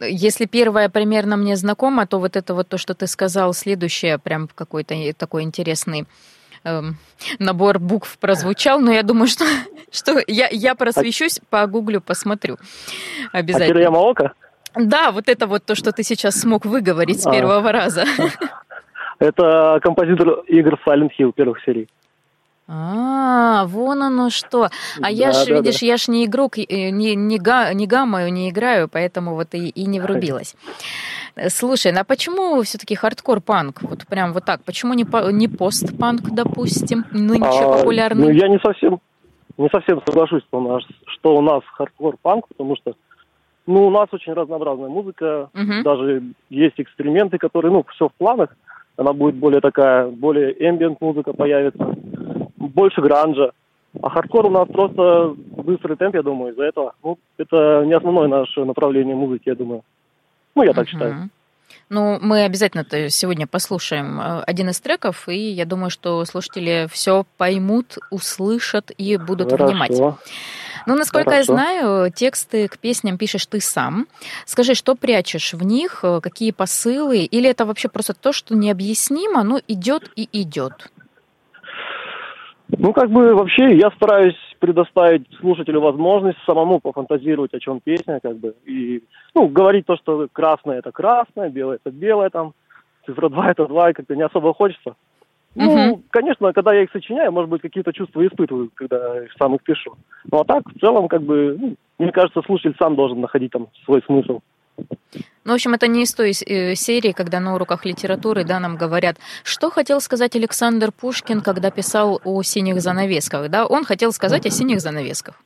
Если 0.00 0.46
первое 0.46 0.88
примерно 0.88 1.36
мне 1.36 1.56
знакомо, 1.56 2.06
то 2.06 2.18
вот 2.18 2.36
это 2.36 2.54
вот 2.54 2.68
то, 2.68 2.78
что 2.78 2.94
ты 2.94 3.06
сказал, 3.06 3.52
следующее 3.52 4.18
прям 4.18 4.48
какой-то 4.54 4.94
такой 5.14 5.42
интересный 5.42 6.06
эм, 6.64 6.96
набор 7.38 7.78
букв 7.78 8.18
прозвучал, 8.18 8.80
но 8.80 8.92
я 8.92 9.02
думаю, 9.02 9.26
что, 9.26 9.44
что 9.90 10.20
я, 10.26 10.48
я 10.50 10.74
просвещусь, 10.74 11.40
погуглю, 11.50 12.00
посмотрю 12.00 12.54
Акира 12.54 13.38
обязательно. 13.38 13.78
Ямаока 13.78 14.32
Да, 14.74 15.10
вот 15.10 15.28
это 15.28 15.46
вот 15.46 15.64
то, 15.64 15.74
что 15.74 15.92
ты 15.92 16.02
сейчас 16.02 16.36
смог 16.36 16.64
выговорить 16.64 17.22
с 17.22 17.26
А. 17.26 17.32
первого 17.32 17.72
раза.– 17.72 18.04
это 19.18 19.78
композитор 19.82 20.40
игр 20.48 20.78
Silent 20.86 21.10
Hill 21.18 21.32
первых 21.32 21.62
серий. 21.64 21.88
А, 22.68 23.64
вон 23.66 24.02
оно 24.02 24.30
что. 24.30 24.68
А 25.02 25.10
я 25.10 25.32
Да, 25.32 25.44
ж, 25.44 25.46
да, 25.48 25.54
видишь, 25.56 25.82
я 25.82 25.96
ж 25.96 26.08
не 26.08 26.24
игрок, 26.24 26.58
э, 26.58 26.90
не, 26.90 27.14
не, 27.16 27.38
га, 27.38 27.72
не 27.74 27.86
гамаю, 27.86 28.32
не 28.32 28.50
играю, 28.50 28.88
поэтому 28.88 29.34
вот 29.34 29.54
и, 29.54 29.68
и 29.68 29.86
не 29.86 30.00
врубилась. 30.00 30.54
Слушай, 31.48 31.92
а 31.92 32.04
почему 32.04 32.62
все-таки 32.62 32.94
хардкор-панк? 32.94 33.82
Вот 33.82 34.06
прям 34.06 34.32
вот 34.32 34.44
так. 34.44 34.62
Почему 34.64 34.94
не, 34.94 35.04
по- 35.04 35.30
не 35.30 35.48
пост-панк, 35.48 36.22
допустим, 36.30 37.04
нынче 37.12 37.64
А, 37.64 37.78
популярный? 37.78 38.28
Ну, 38.28 38.30
я 38.30 38.48
не 38.48 38.58
совсем, 38.58 39.00
не 39.58 39.68
совсем 39.70 40.00
соглашусь, 40.06 40.42
что 40.48 40.58
у 40.58 40.68
нас, 40.68 40.82
что 41.06 41.34
у 41.36 41.40
нас 41.40 41.62
хардкор-панк, 41.76 42.46
потому 42.48 42.76
что 42.76 42.94
ну, 43.66 43.86
у 43.86 43.90
нас 43.90 44.08
очень 44.12 44.32
разнообразная 44.32 44.88
музыка, 44.88 45.48
Мгм. 45.54 45.82
даже 45.84 46.22
есть 46.50 46.74
эксперименты, 46.78 47.38
которые, 47.38 47.72
ну, 47.72 47.84
все 47.94 48.08
в 48.08 48.12
планах. 48.18 48.50
Она 48.96 49.12
будет 49.14 49.36
более 49.36 49.60
такая, 49.60 50.08
более 50.08 50.52
эмбиент 50.68 51.00
музыка 51.00 51.32
появится, 51.32 51.94
больше 52.68 53.00
гранжа. 53.00 53.52
А 54.00 54.08
хардкор 54.08 54.46
у 54.46 54.50
нас 54.50 54.68
просто 54.68 55.34
быстрый 55.36 55.96
темп, 55.96 56.14
я 56.14 56.22
думаю, 56.22 56.52
из-за 56.52 56.64
этого. 56.64 56.94
Ну, 57.02 57.18
это 57.36 57.84
не 57.84 57.92
основное 57.92 58.26
наше 58.26 58.64
направление 58.64 59.14
музыки, 59.14 59.48
я 59.48 59.54
думаю. 59.54 59.82
Ну, 60.54 60.62
я 60.62 60.72
так 60.72 60.88
считаю. 60.88 61.14
Мгм. 61.14 61.30
Ну, 61.88 62.18
мы 62.20 62.44
обязательно 62.44 62.84
сегодня 63.10 63.46
послушаем 63.46 64.20
э, 64.20 64.42
один 64.46 64.70
из 64.70 64.80
треков, 64.80 65.28
и 65.28 65.50
я 65.50 65.66
думаю, 65.66 65.90
что 65.90 66.24
слушатели 66.24 66.86
все 66.90 67.24
поймут, 67.36 67.98
услышат 68.10 68.90
и 68.96 69.16
будут 69.16 69.52
внимать. 69.52 69.94
Хорошо. 69.94 70.18
Ну, 70.86 70.96
насколько 70.96 71.30
Хорошо. 71.30 71.52
я 71.52 71.56
знаю, 71.56 72.12
тексты 72.12 72.68
к 72.68 72.78
песням 72.78 73.18
пишешь 73.18 73.46
ты 73.46 73.60
сам. 73.60 74.06
Скажи, 74.46 74.74
что 74.74 74.94
прячешь 74.94 75.52
в 75.52 75.62
них, 75.64 76.00
э, 76.02 76.20
какие 76.22 76.50
посылы, 76.50 77.24
или 77.24 77.48
это 77.48 77.64
вообще 77.64 77.88
просто 77.88 78.14
то, 78.14 78.32
что 78.32 78.54
необъяснимо, 78.54 79.42
но 79.42 79.60
идет 79.68 80.10
и 80.16 80.28
идет? 80.32 80.91
Ну, 82.78 82.92
как 82.92 83.10
бы 83.10 83.34
вообще 83.34 83.76
я 83.76 83.90
стараюсь 83.90 84.36
предоставить 84.58 85.26
слушателю 85.40 85.80
возможность 85.80 86.38
самому 86.46 86.80
пофантазировать, 86.80 87.52
о 87.52 87.60
чем 87.60 87.80
песня, 87.80 88.18
как 88.22 88.38
бы, 88.38 88.54
и, 88.64 89.02
ну, 89.34 89.48
говорить 89.48 89.86
то, 89.86 89.96
что 89.96 90.26
красное 90.32 90.78
это 90.78 90.90
красное, 90.90 91.50
белое 91.50 91.78
это 91.82 91.94
белое, 91.94 92.30
там, 92.30 92.54
цифра 93.04 93.28
2 93.28 93.50
это 93.50 93.66
2, 93.66 93.90
и 93.90 93.92
как-то 93.92 94.16
не 94.16 94.22
особо 94.22 94.54
хочется. 94.54 94.94
Ну, 95.54 95.96
Мгм. 95.96 96.02
конечно, 96.10 96.52
когда 96.54 96.72
я 96.72 96.82
их 96.82 96.90
сочиняю, 96.92 97.30
может 97.30 97.50
быть, 97.50 97.60
какие-то 97.60 97.92
чувства 97.92 98.26
испытываю, 98.26 98.70
когда 98.74 99.22
их 99.22 99.32
сам 99.38 99.54
их 99.54 99.62
пишу. 99.62 99.94
Ну, 100.30 100.38
а 100.40 100.44
так, 100.44 100.62
в 100.66 100.78
целом, 100.80 101.08
как 101.08 101.22
бы, 101.22 101.58
ну, 101.60 101.74
мне 101.98 102.10
кажется, 102.10 102.40
слушатель 102.46 102.74
сам 102.78 102.96
должен 102.96 103.20
находить 103.20 103.52
там 103.52 103.68
свой 103.84 104.02
смысл. 104.06 104.40
Ну, 105.44 105.50
в 105.50 105.54
общем, 105.54 105.74
это 105.74 105.88
не 105.88 106.02
из 106.02 106.14
той 106.14 106.30
э, 106.30 106.74
серии, 106.76 107.12
когда 107.12 107.40
на 107.40 107.54
уроках 107.54 107.84
литературы 107.84 108.44
да, 108.44 108.60
нам 108.60 108.76
говорят, 108.76 109.16
что 109.42 109.70
хотел 109.70 110.00
сказать 110.00 110.36
Александр 110.36 110.92
Пушкин, 110.92 111.40
когда 111.40 111.70
писал 111.70 112.20
о 112.24 112.42
синих 112.42 112.80
занавесках. 112.80 113.50
Да? 113.50 113.66
Он 113.66 113.84
хотел 113.84 114.12
сказать 114.12 114.46
о 114.46 114.50
синих 114.50 114.80
занавесках. 114.80 115.40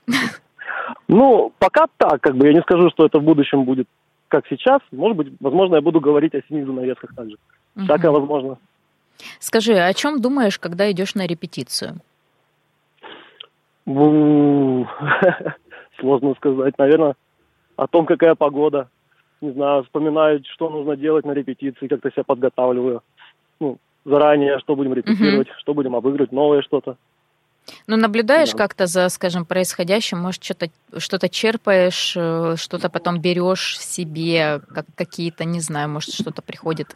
Ну, 1.09 1.53
пока 1.59 1.87
так, 1.97 2.21
как 2.21 2.37
бы, 2.37 2.47
я 2.47 2.53
не 2.53 2.61
скажу, 2.61 2.91
что 2.91 3.07
это 3.07 3.19
в 3.19 3.23
будущем 3.23 3.65
будет 3.65 3.89
как 4.29 4.47
сейчас. 4.49 4.81
Может 4.93 5.17
быть, 5.17 5.33
возможно, 5.41 5.77
я 5.77 5.81
буду 5.81 6.01
говорить 6.01 6.35
о 6.35 6.43
синих 6.49 6.67
занавесках 6.67 7.15
также. 7.15 7.37
Всякое 7.77 8.11
Мгм. 8.11 8.21
возможно. 8.21 8.59
Скажи, 9.39 9.75
о 9.75 9.95
чем 9.95 10.21
думаешь, 10.21 10.59
когда 10.59 10.91
идешь 10.91 11.15
на 11.15 11.27
репетицию? 11.27 12.01
Сложно 15.99 16.35
сказать. 16.35 16.77
Наверное, 16.77 17.15
о 17.77 17.87
том, 17.87 18.05
какая 18.05 18.35
погода. 18.35 18.89
Не 19.41 19.53
знаю, 19.53 19.85
вспоминаю, 19.85 20.43
что 20.55 20.71
нужно 20.71 20.97
делать 20.97 21.25
на 21.27 21.33
репетиции, 21.33 21.89
как-то 21.89 22.11
себя 22.11 22.25
подготавливаю. 22.25 23.03
Ну, 23.61 23.79
заранее, 24.05 24.59
что 24.61 24.77
будем 24.77 24.95
репетировать, 24.95 25.49
что 25.59 25.75
будем 25.75 25.95
обыгрывать, 25.95 26.33
новое 26.33 26.63
что-то. 26.63 26.97
Ну, 27.87 27.97
наблюдаешь 27.97 28.53
Да. 28.53 28.59
как-то 28.59 28.87
за, 28.87 29.09
скажем, 29.09 29.45
происходящим, 29.45 30.19
может, 30.19 30.45
что-то 30.45 30.69
что 30.99 31.29
черпаешь, 31.29 32.15
э, 32.17 32.55
что-то 32.57 32.89
потом 32.89 33.21
берешь 33.21 33.79
себе, 33.79 34.61
как 34.73 34.87
какие-то, 34.95 35.45
не 35.45 35.61
знаю, 35.61 35.89
может, 35.89 36.15
что-то 36.15 36.43
приходит. 36.43 36.95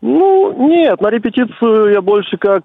Ну, 0.00 0.68
нет, 0.68 1.00
на 1.00 1.08
репетицию 1.08 1.92
я 1.92 2.00
больше 2.00 2.36
как, 2.36 2.64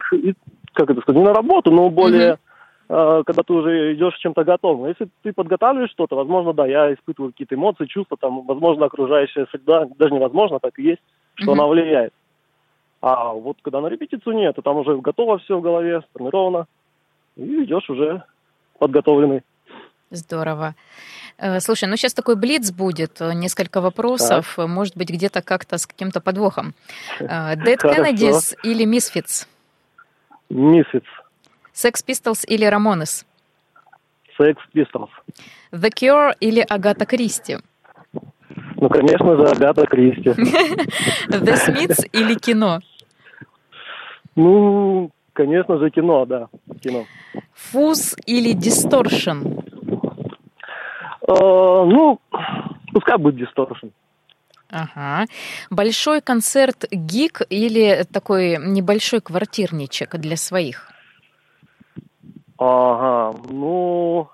как 0.74 0.90
это 0.90 1.02
сказать, 1.02 1.20
не 1.20 1.26
на 1.26 1.34
работу, 1.34 1.72
но 1.72 1.90
более, 1.90 2.34
э, 2.34 2.38
когда 2.88 3.44
ты 3.44 3.54
уже 3.54 3.94
идешь 3.94 4.18
чем-то 4.20 4.44
готовым. 4.46 4.88
Если 4.88 5.10
ты 5.22 5.34
подготавливаешь 5.34 5.92
что-то, 5.92 6.16
возможно, 6.16 6.54
да, 6.54 6.66
я 6.66 6.94
испытываю 6.94 7.32
какие-то 7.32 7.56
эмоции, 7.56 7.86
чувства, 7.86 8.18
там, 8.18 8.46
возможно, 8.46 8.86
окружающая 8.86 9.46
среда, 9.52 9.88
даже 9.98 10.14
невозможно, 10.14 10.60
так 10.60 10.80
и 10.80 10.84
есть, 10.84 11.02
что 11.36 11.52
Мгм. 11.52 11.60
она 11.60 11.68
влияет. 11.68 12.14
А 13.02 13.34
вот 13.34 13.58
когда 13.62 13.82
на 13.82 13.88
репетицию 13.88 14.36
нет, 14.36 14.56
то 14.56 14.62
там 14.62 14.78
уже 14.78 14.98
готово 14.98 15.38
все 15.40 15.58
в 15.58 15.62
голове, 15.62 16.02
сформировано, 16.10 16.66
и 17.36 17.64
идешь 17.64 17.90
уже 17.90 18.24
подготовленный. 18.80 19.42
Здорово. 20.10 20.74
Э, 21.38 21.60
Слушай, 21.60 21.90
ну 21.90 21.98
сейчас 21.98 22.14
такой 22.14 22.36
блиц 22.36 22.72
будет, 22.72 23.22
э, 23.22 23.34
несколько 23.34 23.82
вопросов, 23.82 24.58
э, 24.58 24.66
может 24.66 24.96
быть, 24.98 25.10
где-то 25.10 25.42
как-то 25.42 25.78
с 25.78 25.86
каким-то 25.86 26.22
подвохом. 26.22 26.74
Э, 27.20 27.56
Хорошо. 27.56 27.90
Kennedys 27.90 28.56
или 28.64 28.86
Misfits? 28.86 29.46
Мисфиц, 30.50 31.04
Sex 31.78 32.02
Pistols 32.02 32.44
или 32.48 32.66
Ramones? 32.66 33.24
Sex 34.40 34.58
Pistols. 34.74 35.12
The 35.72 35.92
Cure 35.92 36.34
или 36.40 36.66
Агата 36.68 37.06
Кристи? 37.06 37.58
Ну, 38.82 38.90
конечно 38.90 39.36
же, 39.36 39.44
Агата 39.44 39.86
Кристи. 39.86 40.30
The 41.30 41.56
Smiths 41.56 42.10
или 42.12 42.34
кино? 42.34 42.80
Ну, 44.36 45.12
конечно 45.34 45.78
же, 45.78 45.92
кино, 45.92 46.26
да, 46.26 46.48
кино. 46.82 47.06
Фуз 47.54 48.16
или 48.26 48.56
Distortion? 48.56 49.64
Э, 51.28 51.34
ну, 51.34 52.20
пускай 52.92 53.18
будет 53.18 53.36
дисторшн. 53.36 53.88
Ага. 54.70 55.26
Большой 55.70 56.22
концерт 56.22 56.86
гик 56.92 57.42
или 57.50 58.04
такой 58.12 58.58
небольшой 58.58 59.22
квартирничек 59.22 60.16
для 60.16 60.38
своих? 60.38 60.97
Ага, 62.58 63.38
ну, 63.50 64.30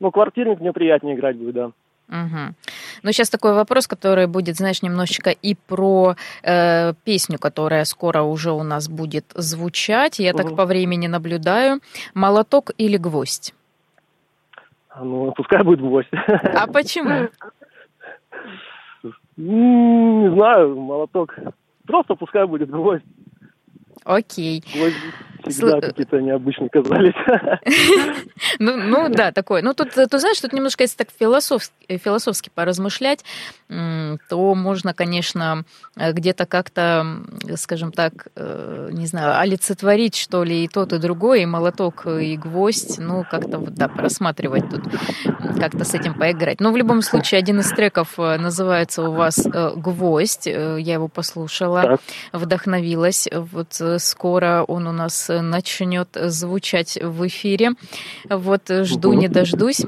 ну, 0.00 0.10
квартирник 0.10 0.60
мне 0.60 0.72
приятнее 0.72 1.16
играть 1.16 1.36
будет, 1.36 1.54
да. 1.54 1.70
Угу. 2.08 2.54
Ну, 3.02 3.12
сейчас 3.12 3.28
такой 3.28 3.52
вопрос, 3.52 3.86
который 3.86 4.26
будет, 4.26 4.56
знаешь, 4.56 4.82
немножечко 4.82 5.30
и 5.30 5.54
про 5.54 6.16
э, 6.42 6.94
песню, 7.04 7.38
которая 7.38 7.84
скоро 7.84 8.22
уже 8.22 8.50
у 8.50 8.62
нас 8.62 8.88
будет 8.88 9.26
звучать. 9.34 10.18
Я 10.18 10.32
так 10.32 10.46
Мгм. 10.46 10.56
по 10.56 10.64
времени 10.64 11.06
наблюдаю. 11.06 11.80
Молоток 12.14 12.70
или 12.78 12.96
гвоздь? 12.96 13.54
Ну, 15.00 15.32
пускай 15.36 15.62
будет 15.62 15.80
гвоздь. 15.80 16.08
А 16.12 16.66
почему? 16.66 17.28
Не 19.36 20.30
знаю, 20.34 20.76
молоток. 20.80 21.34
Просто 21.86 22.14
пускай 22.14 22.46
будет 22.46 22.70
гвоздь. 22.70 23.04
Окей. 24.04 24.64
Гвозди 24.74 24.96
всегда 25.48 25.78
Слу- 25.78 25.80
какие-то 25.80 26.20
необычные 26.20 26.68
казались. 26.68 27.14
Ну, 28.60 28.76
ну 28.76 29.08
да, 29.08 29.30
такое. 29.32 29.62
Ну, 29.62 29.74
тут, 29.74 29.90
ты 29.90 30.18
знаешь, 30.18 30.40
тут 30.40 30.52
немножко, 30.52 30.82
если 30.84 30.96
так 30.96 31.08
философски, 31.16 31.98
философски 31.98 32.50
поразмышлять, 32.54 33.24
то 33.68 34.54
можно, 34.54 34.94
конечно, 34.94 35.64
э, 35.96 36.12
где-то 36.12 36.46
как-то, 36.46 37.06
скажем 37.56 37.92
так, 37.92 38.28
э, 38.36 38.88
не 38.92 39.06
знаю, 39.06 39.38
олицетворить, 39.38 40.16
что 40.16 40.44
ли, 40.44 40.64
и 40.64 40.68
тот, 40.68 40.92
и 40.92 40.98
другой, 40.98 41.42
и 41.42 41.46
молоток, 41.46 42.06
и 42.06 42.36
гвоздь, 42.36 42.98
ну, 42.98 43.24
как-то 43.30 43.58
вот, 43.58 43.74
да, 43.74 43.88
просматривать 43.88 44.70
тут, 44.70 44.82
как-то 45.58 45.84
с 45.84 45.94
этим 45.94 46.14
поиграть. 46.14 46.60
Но 46.60 46.72
в 46.72 46.76
любом 46.76 47.02
случае, 47.02 47.38
один 47.38 47.60
из 47.60 47.70
треков 47.70 48.14
э, 48.18 48.38
называется 48.38 49.02
у 49.02 49.12
вас 49.12 49.44
э, 49.46 49.72
«Гвоздь», 49.76 50.48
Э, 50.58 50.76
я 50.80 50.94
его 50.94 51.08
послушала 51.08 51.98
вдохновилась. 52.32 53.28
Вот 53.32 53.80
э, 53.80 53.98
скоро 53.98 54.64
он 54.66 54.86
у 54.86 54.92
нас 54.92 55.30
э, 55.30 55.37
начнет 55.40 56.08
звучать 56.14 56.98
в 57.00 57.26
эфире. 57.26 57.72
Вот 58.28 58.70
э, 58.70 58.84
жду 58.84 59.12
не 59.12 59.28
дождусь. 59.28 59.82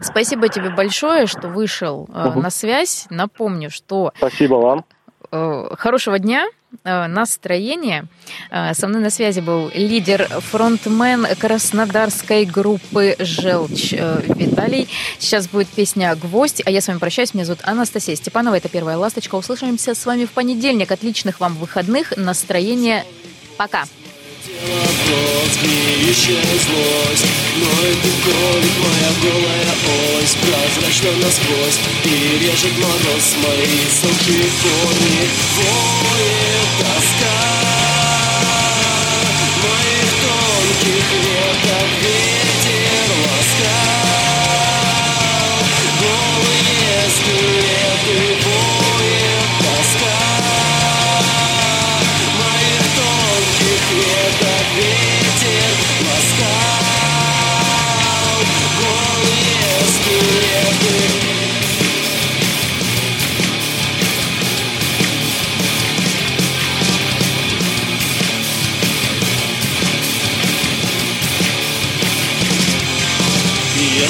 Спасибо 0.00 0.48
тебе 0.48 0.70
большое, 0.70 1.26
что 1.26 1.48
вышел 1.48 2.02
угу. 2.02 2.40
на 2.40 2.50
связь. 2.50 3.06
Напомню, 3.10 3.70
что... 3.70 4.12
Спасибо 4.16 4.54
вам. 4.54 4.84
Хорошего 5.30 6.18
дня. 6.18 6.48
Э, 6.84 7.06
настроение. 7.06 8.04
Э, 8.50 8.74
со 8.74 8.88
мной 8.88 9.00
на 9.00 9.10
связи 9.10 9.40
был 9.40 9.70
лидер, 9.74 10.26
фронтмен 10.28 11.26
краснодарской 11.38 12.44
группы 12.44 13.16
«Желчь» 13.18 13.94
э, 13.94 14.20
Виталий. 14.26 14.86
Сейчас 15.18 15.48
будет 15.48 15.68
песня 15.68 16.14
«Гвоздь», 16.14 16.62
а 16.66 16.70
я 16.70 16.82
с 16.82 16.88
вами 16.88 16.98
прощаюсь. 16.98 17.32
Меня 17.32 17.46
зовут 17.46 17.62
Анастасия 17.64 18.16
Степанова, 18.16 18.54
это 18.54 18.68
«Первая 18.68 18.98
ласточка». 18.98 19.36
Услышимся 19.36 19.94
с 19.94 20.04
вами 20.04 20.26
в 20.26 20.32
понедельник. 20.32 20.92
Отличных 20.92 21.40
вам 21.40 21.54
выходных, 21.54 22.14
настроения. 22.18 23.04
Пока. 23.56 23.84
Прозрачно 30.48 31.10
насквозь 31.22 31.80
И 32.04 32.38
режет 32.38 32.76
мороз 32.78 33.34
мои 33.42 33.80
сухие 34.00 34.44
корни 34.62 35.28
Воет 35.56 36.68
тоска 36.78 37.37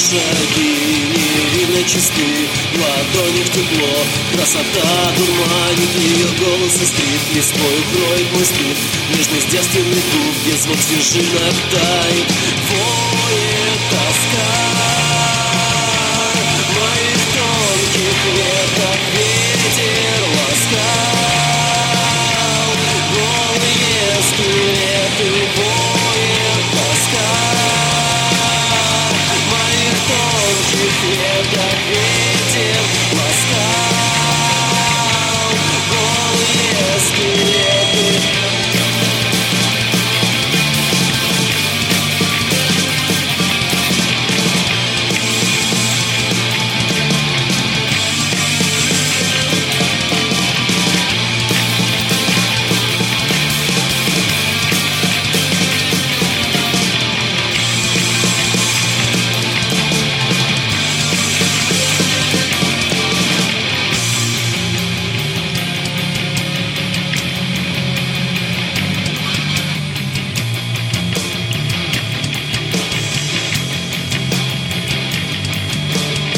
шаги 0.08 1.04
нереально 1.12 1.82
чисты, 1.84 2.48
в 2.72 2.80
ладонях 2.80 3.48
тепло. 3.50 4.06
Красота 4.32 5.12
дурманит, 5.16 5.92
ее 5.98 6.28
голос 6.38 6.74
искрит 6.76 7.34
Листвой 7.34 7.80
укроет 7.80 8.32
мой 8.32 8.44
стыд 8.44 8.76
Нежность 9.10 9.48
девственный 9.50 10.02
дух, 10.12 10.34
где 10.42 10.56
звук 10.56 10.76
снежинок 10.80 11.54
тает 11.70 12.26
Воет 12.70 13.80
тоска 13.90 14.97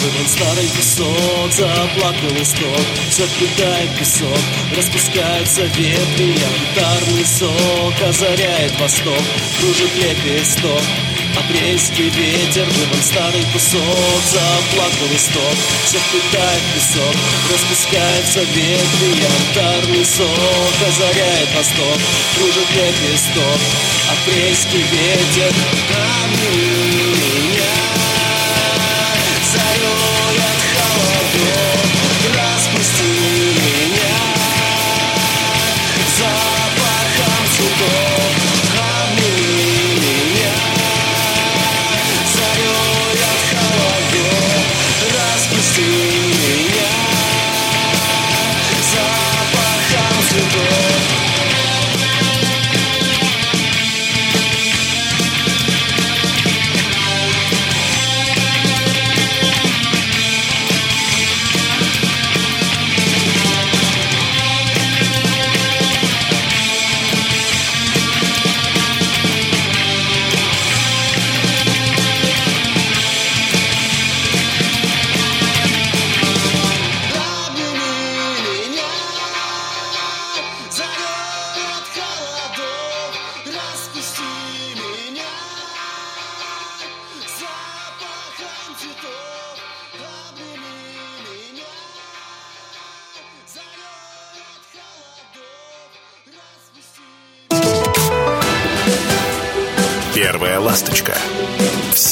Выман 0.01 0.29
старый 0.29 0.69
песок, 0.69 1.53
заплакал 1.53 2.31
листок 2.39 2.81
Все 3.11 3.27
вплетает 3.27 3.91
песок, 3.99 4.41
распускаются 4.75 5.63
ветви 5.77 6.39
Янтарный 6.41 7.27
сок 7.27 8.09
озаряет 8.09 8.81
восток 8.81 9.23
Кружит 9.59 9.95
лепесток. 9.97 10.81
Апрельский 11.37 12.09
ветер, 12.09 12.65
выман 12.65 13.03
старый 13.03 13.45
кусок 13.53 14.21
Заплакал 14.33 15.07
листок, 15.13 15.57
все 15.85 15.99
вплетает 15.99 16.63
песок 16.75 17.17
Распускаются 17.53 18.41
ветви 18.41 19.21
Янтарный 19.21 20.05
сок 20.07 20.77
озаряет 20.89 21.49
восток 21.55 21.99
Кружит 22.37 22.71
лепесток. 22.75 23.61
Апрельский 24.11 24.81
ветер 24.81 25.53
Обними 26.25 26.50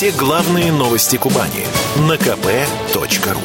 Все 0.09 0.17
главные 0.17 0.73
новости 0.73 1.17
Кубани 1.17 1.67
на 2.09 2.15
kp.ru 2.15 3.39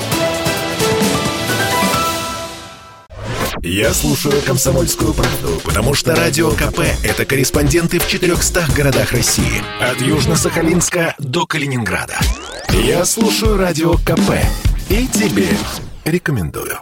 Я 3.62 3.94
слушаю 3.94 4.42
«Комсомольскую 4.46 5.14
правду», 5.14 5.60
потому 5.66 5.94
что 5.94 6.16
«Радио 6.16 6.52
КП»— 6.52 6.80
это 7.04 7.26
корреспонденты 7.26 8.00
в 8.00 8.08
400 8.08 8.68
городах 8.78 9.12
России. 9.12 9.62
От 9.82 9.98
Южно-Сахалинска 9.98 11.16
до 11.20 11.46
Калининграда. 11.46 12.18
Я 12.70 13.04
слушаю 13.04 13.58
«Радио 13.58 13.96
КП» 13.96 14.32
и 14.90 15.06
тебе 15.08 15.50
рекомендую. 16.06 16.78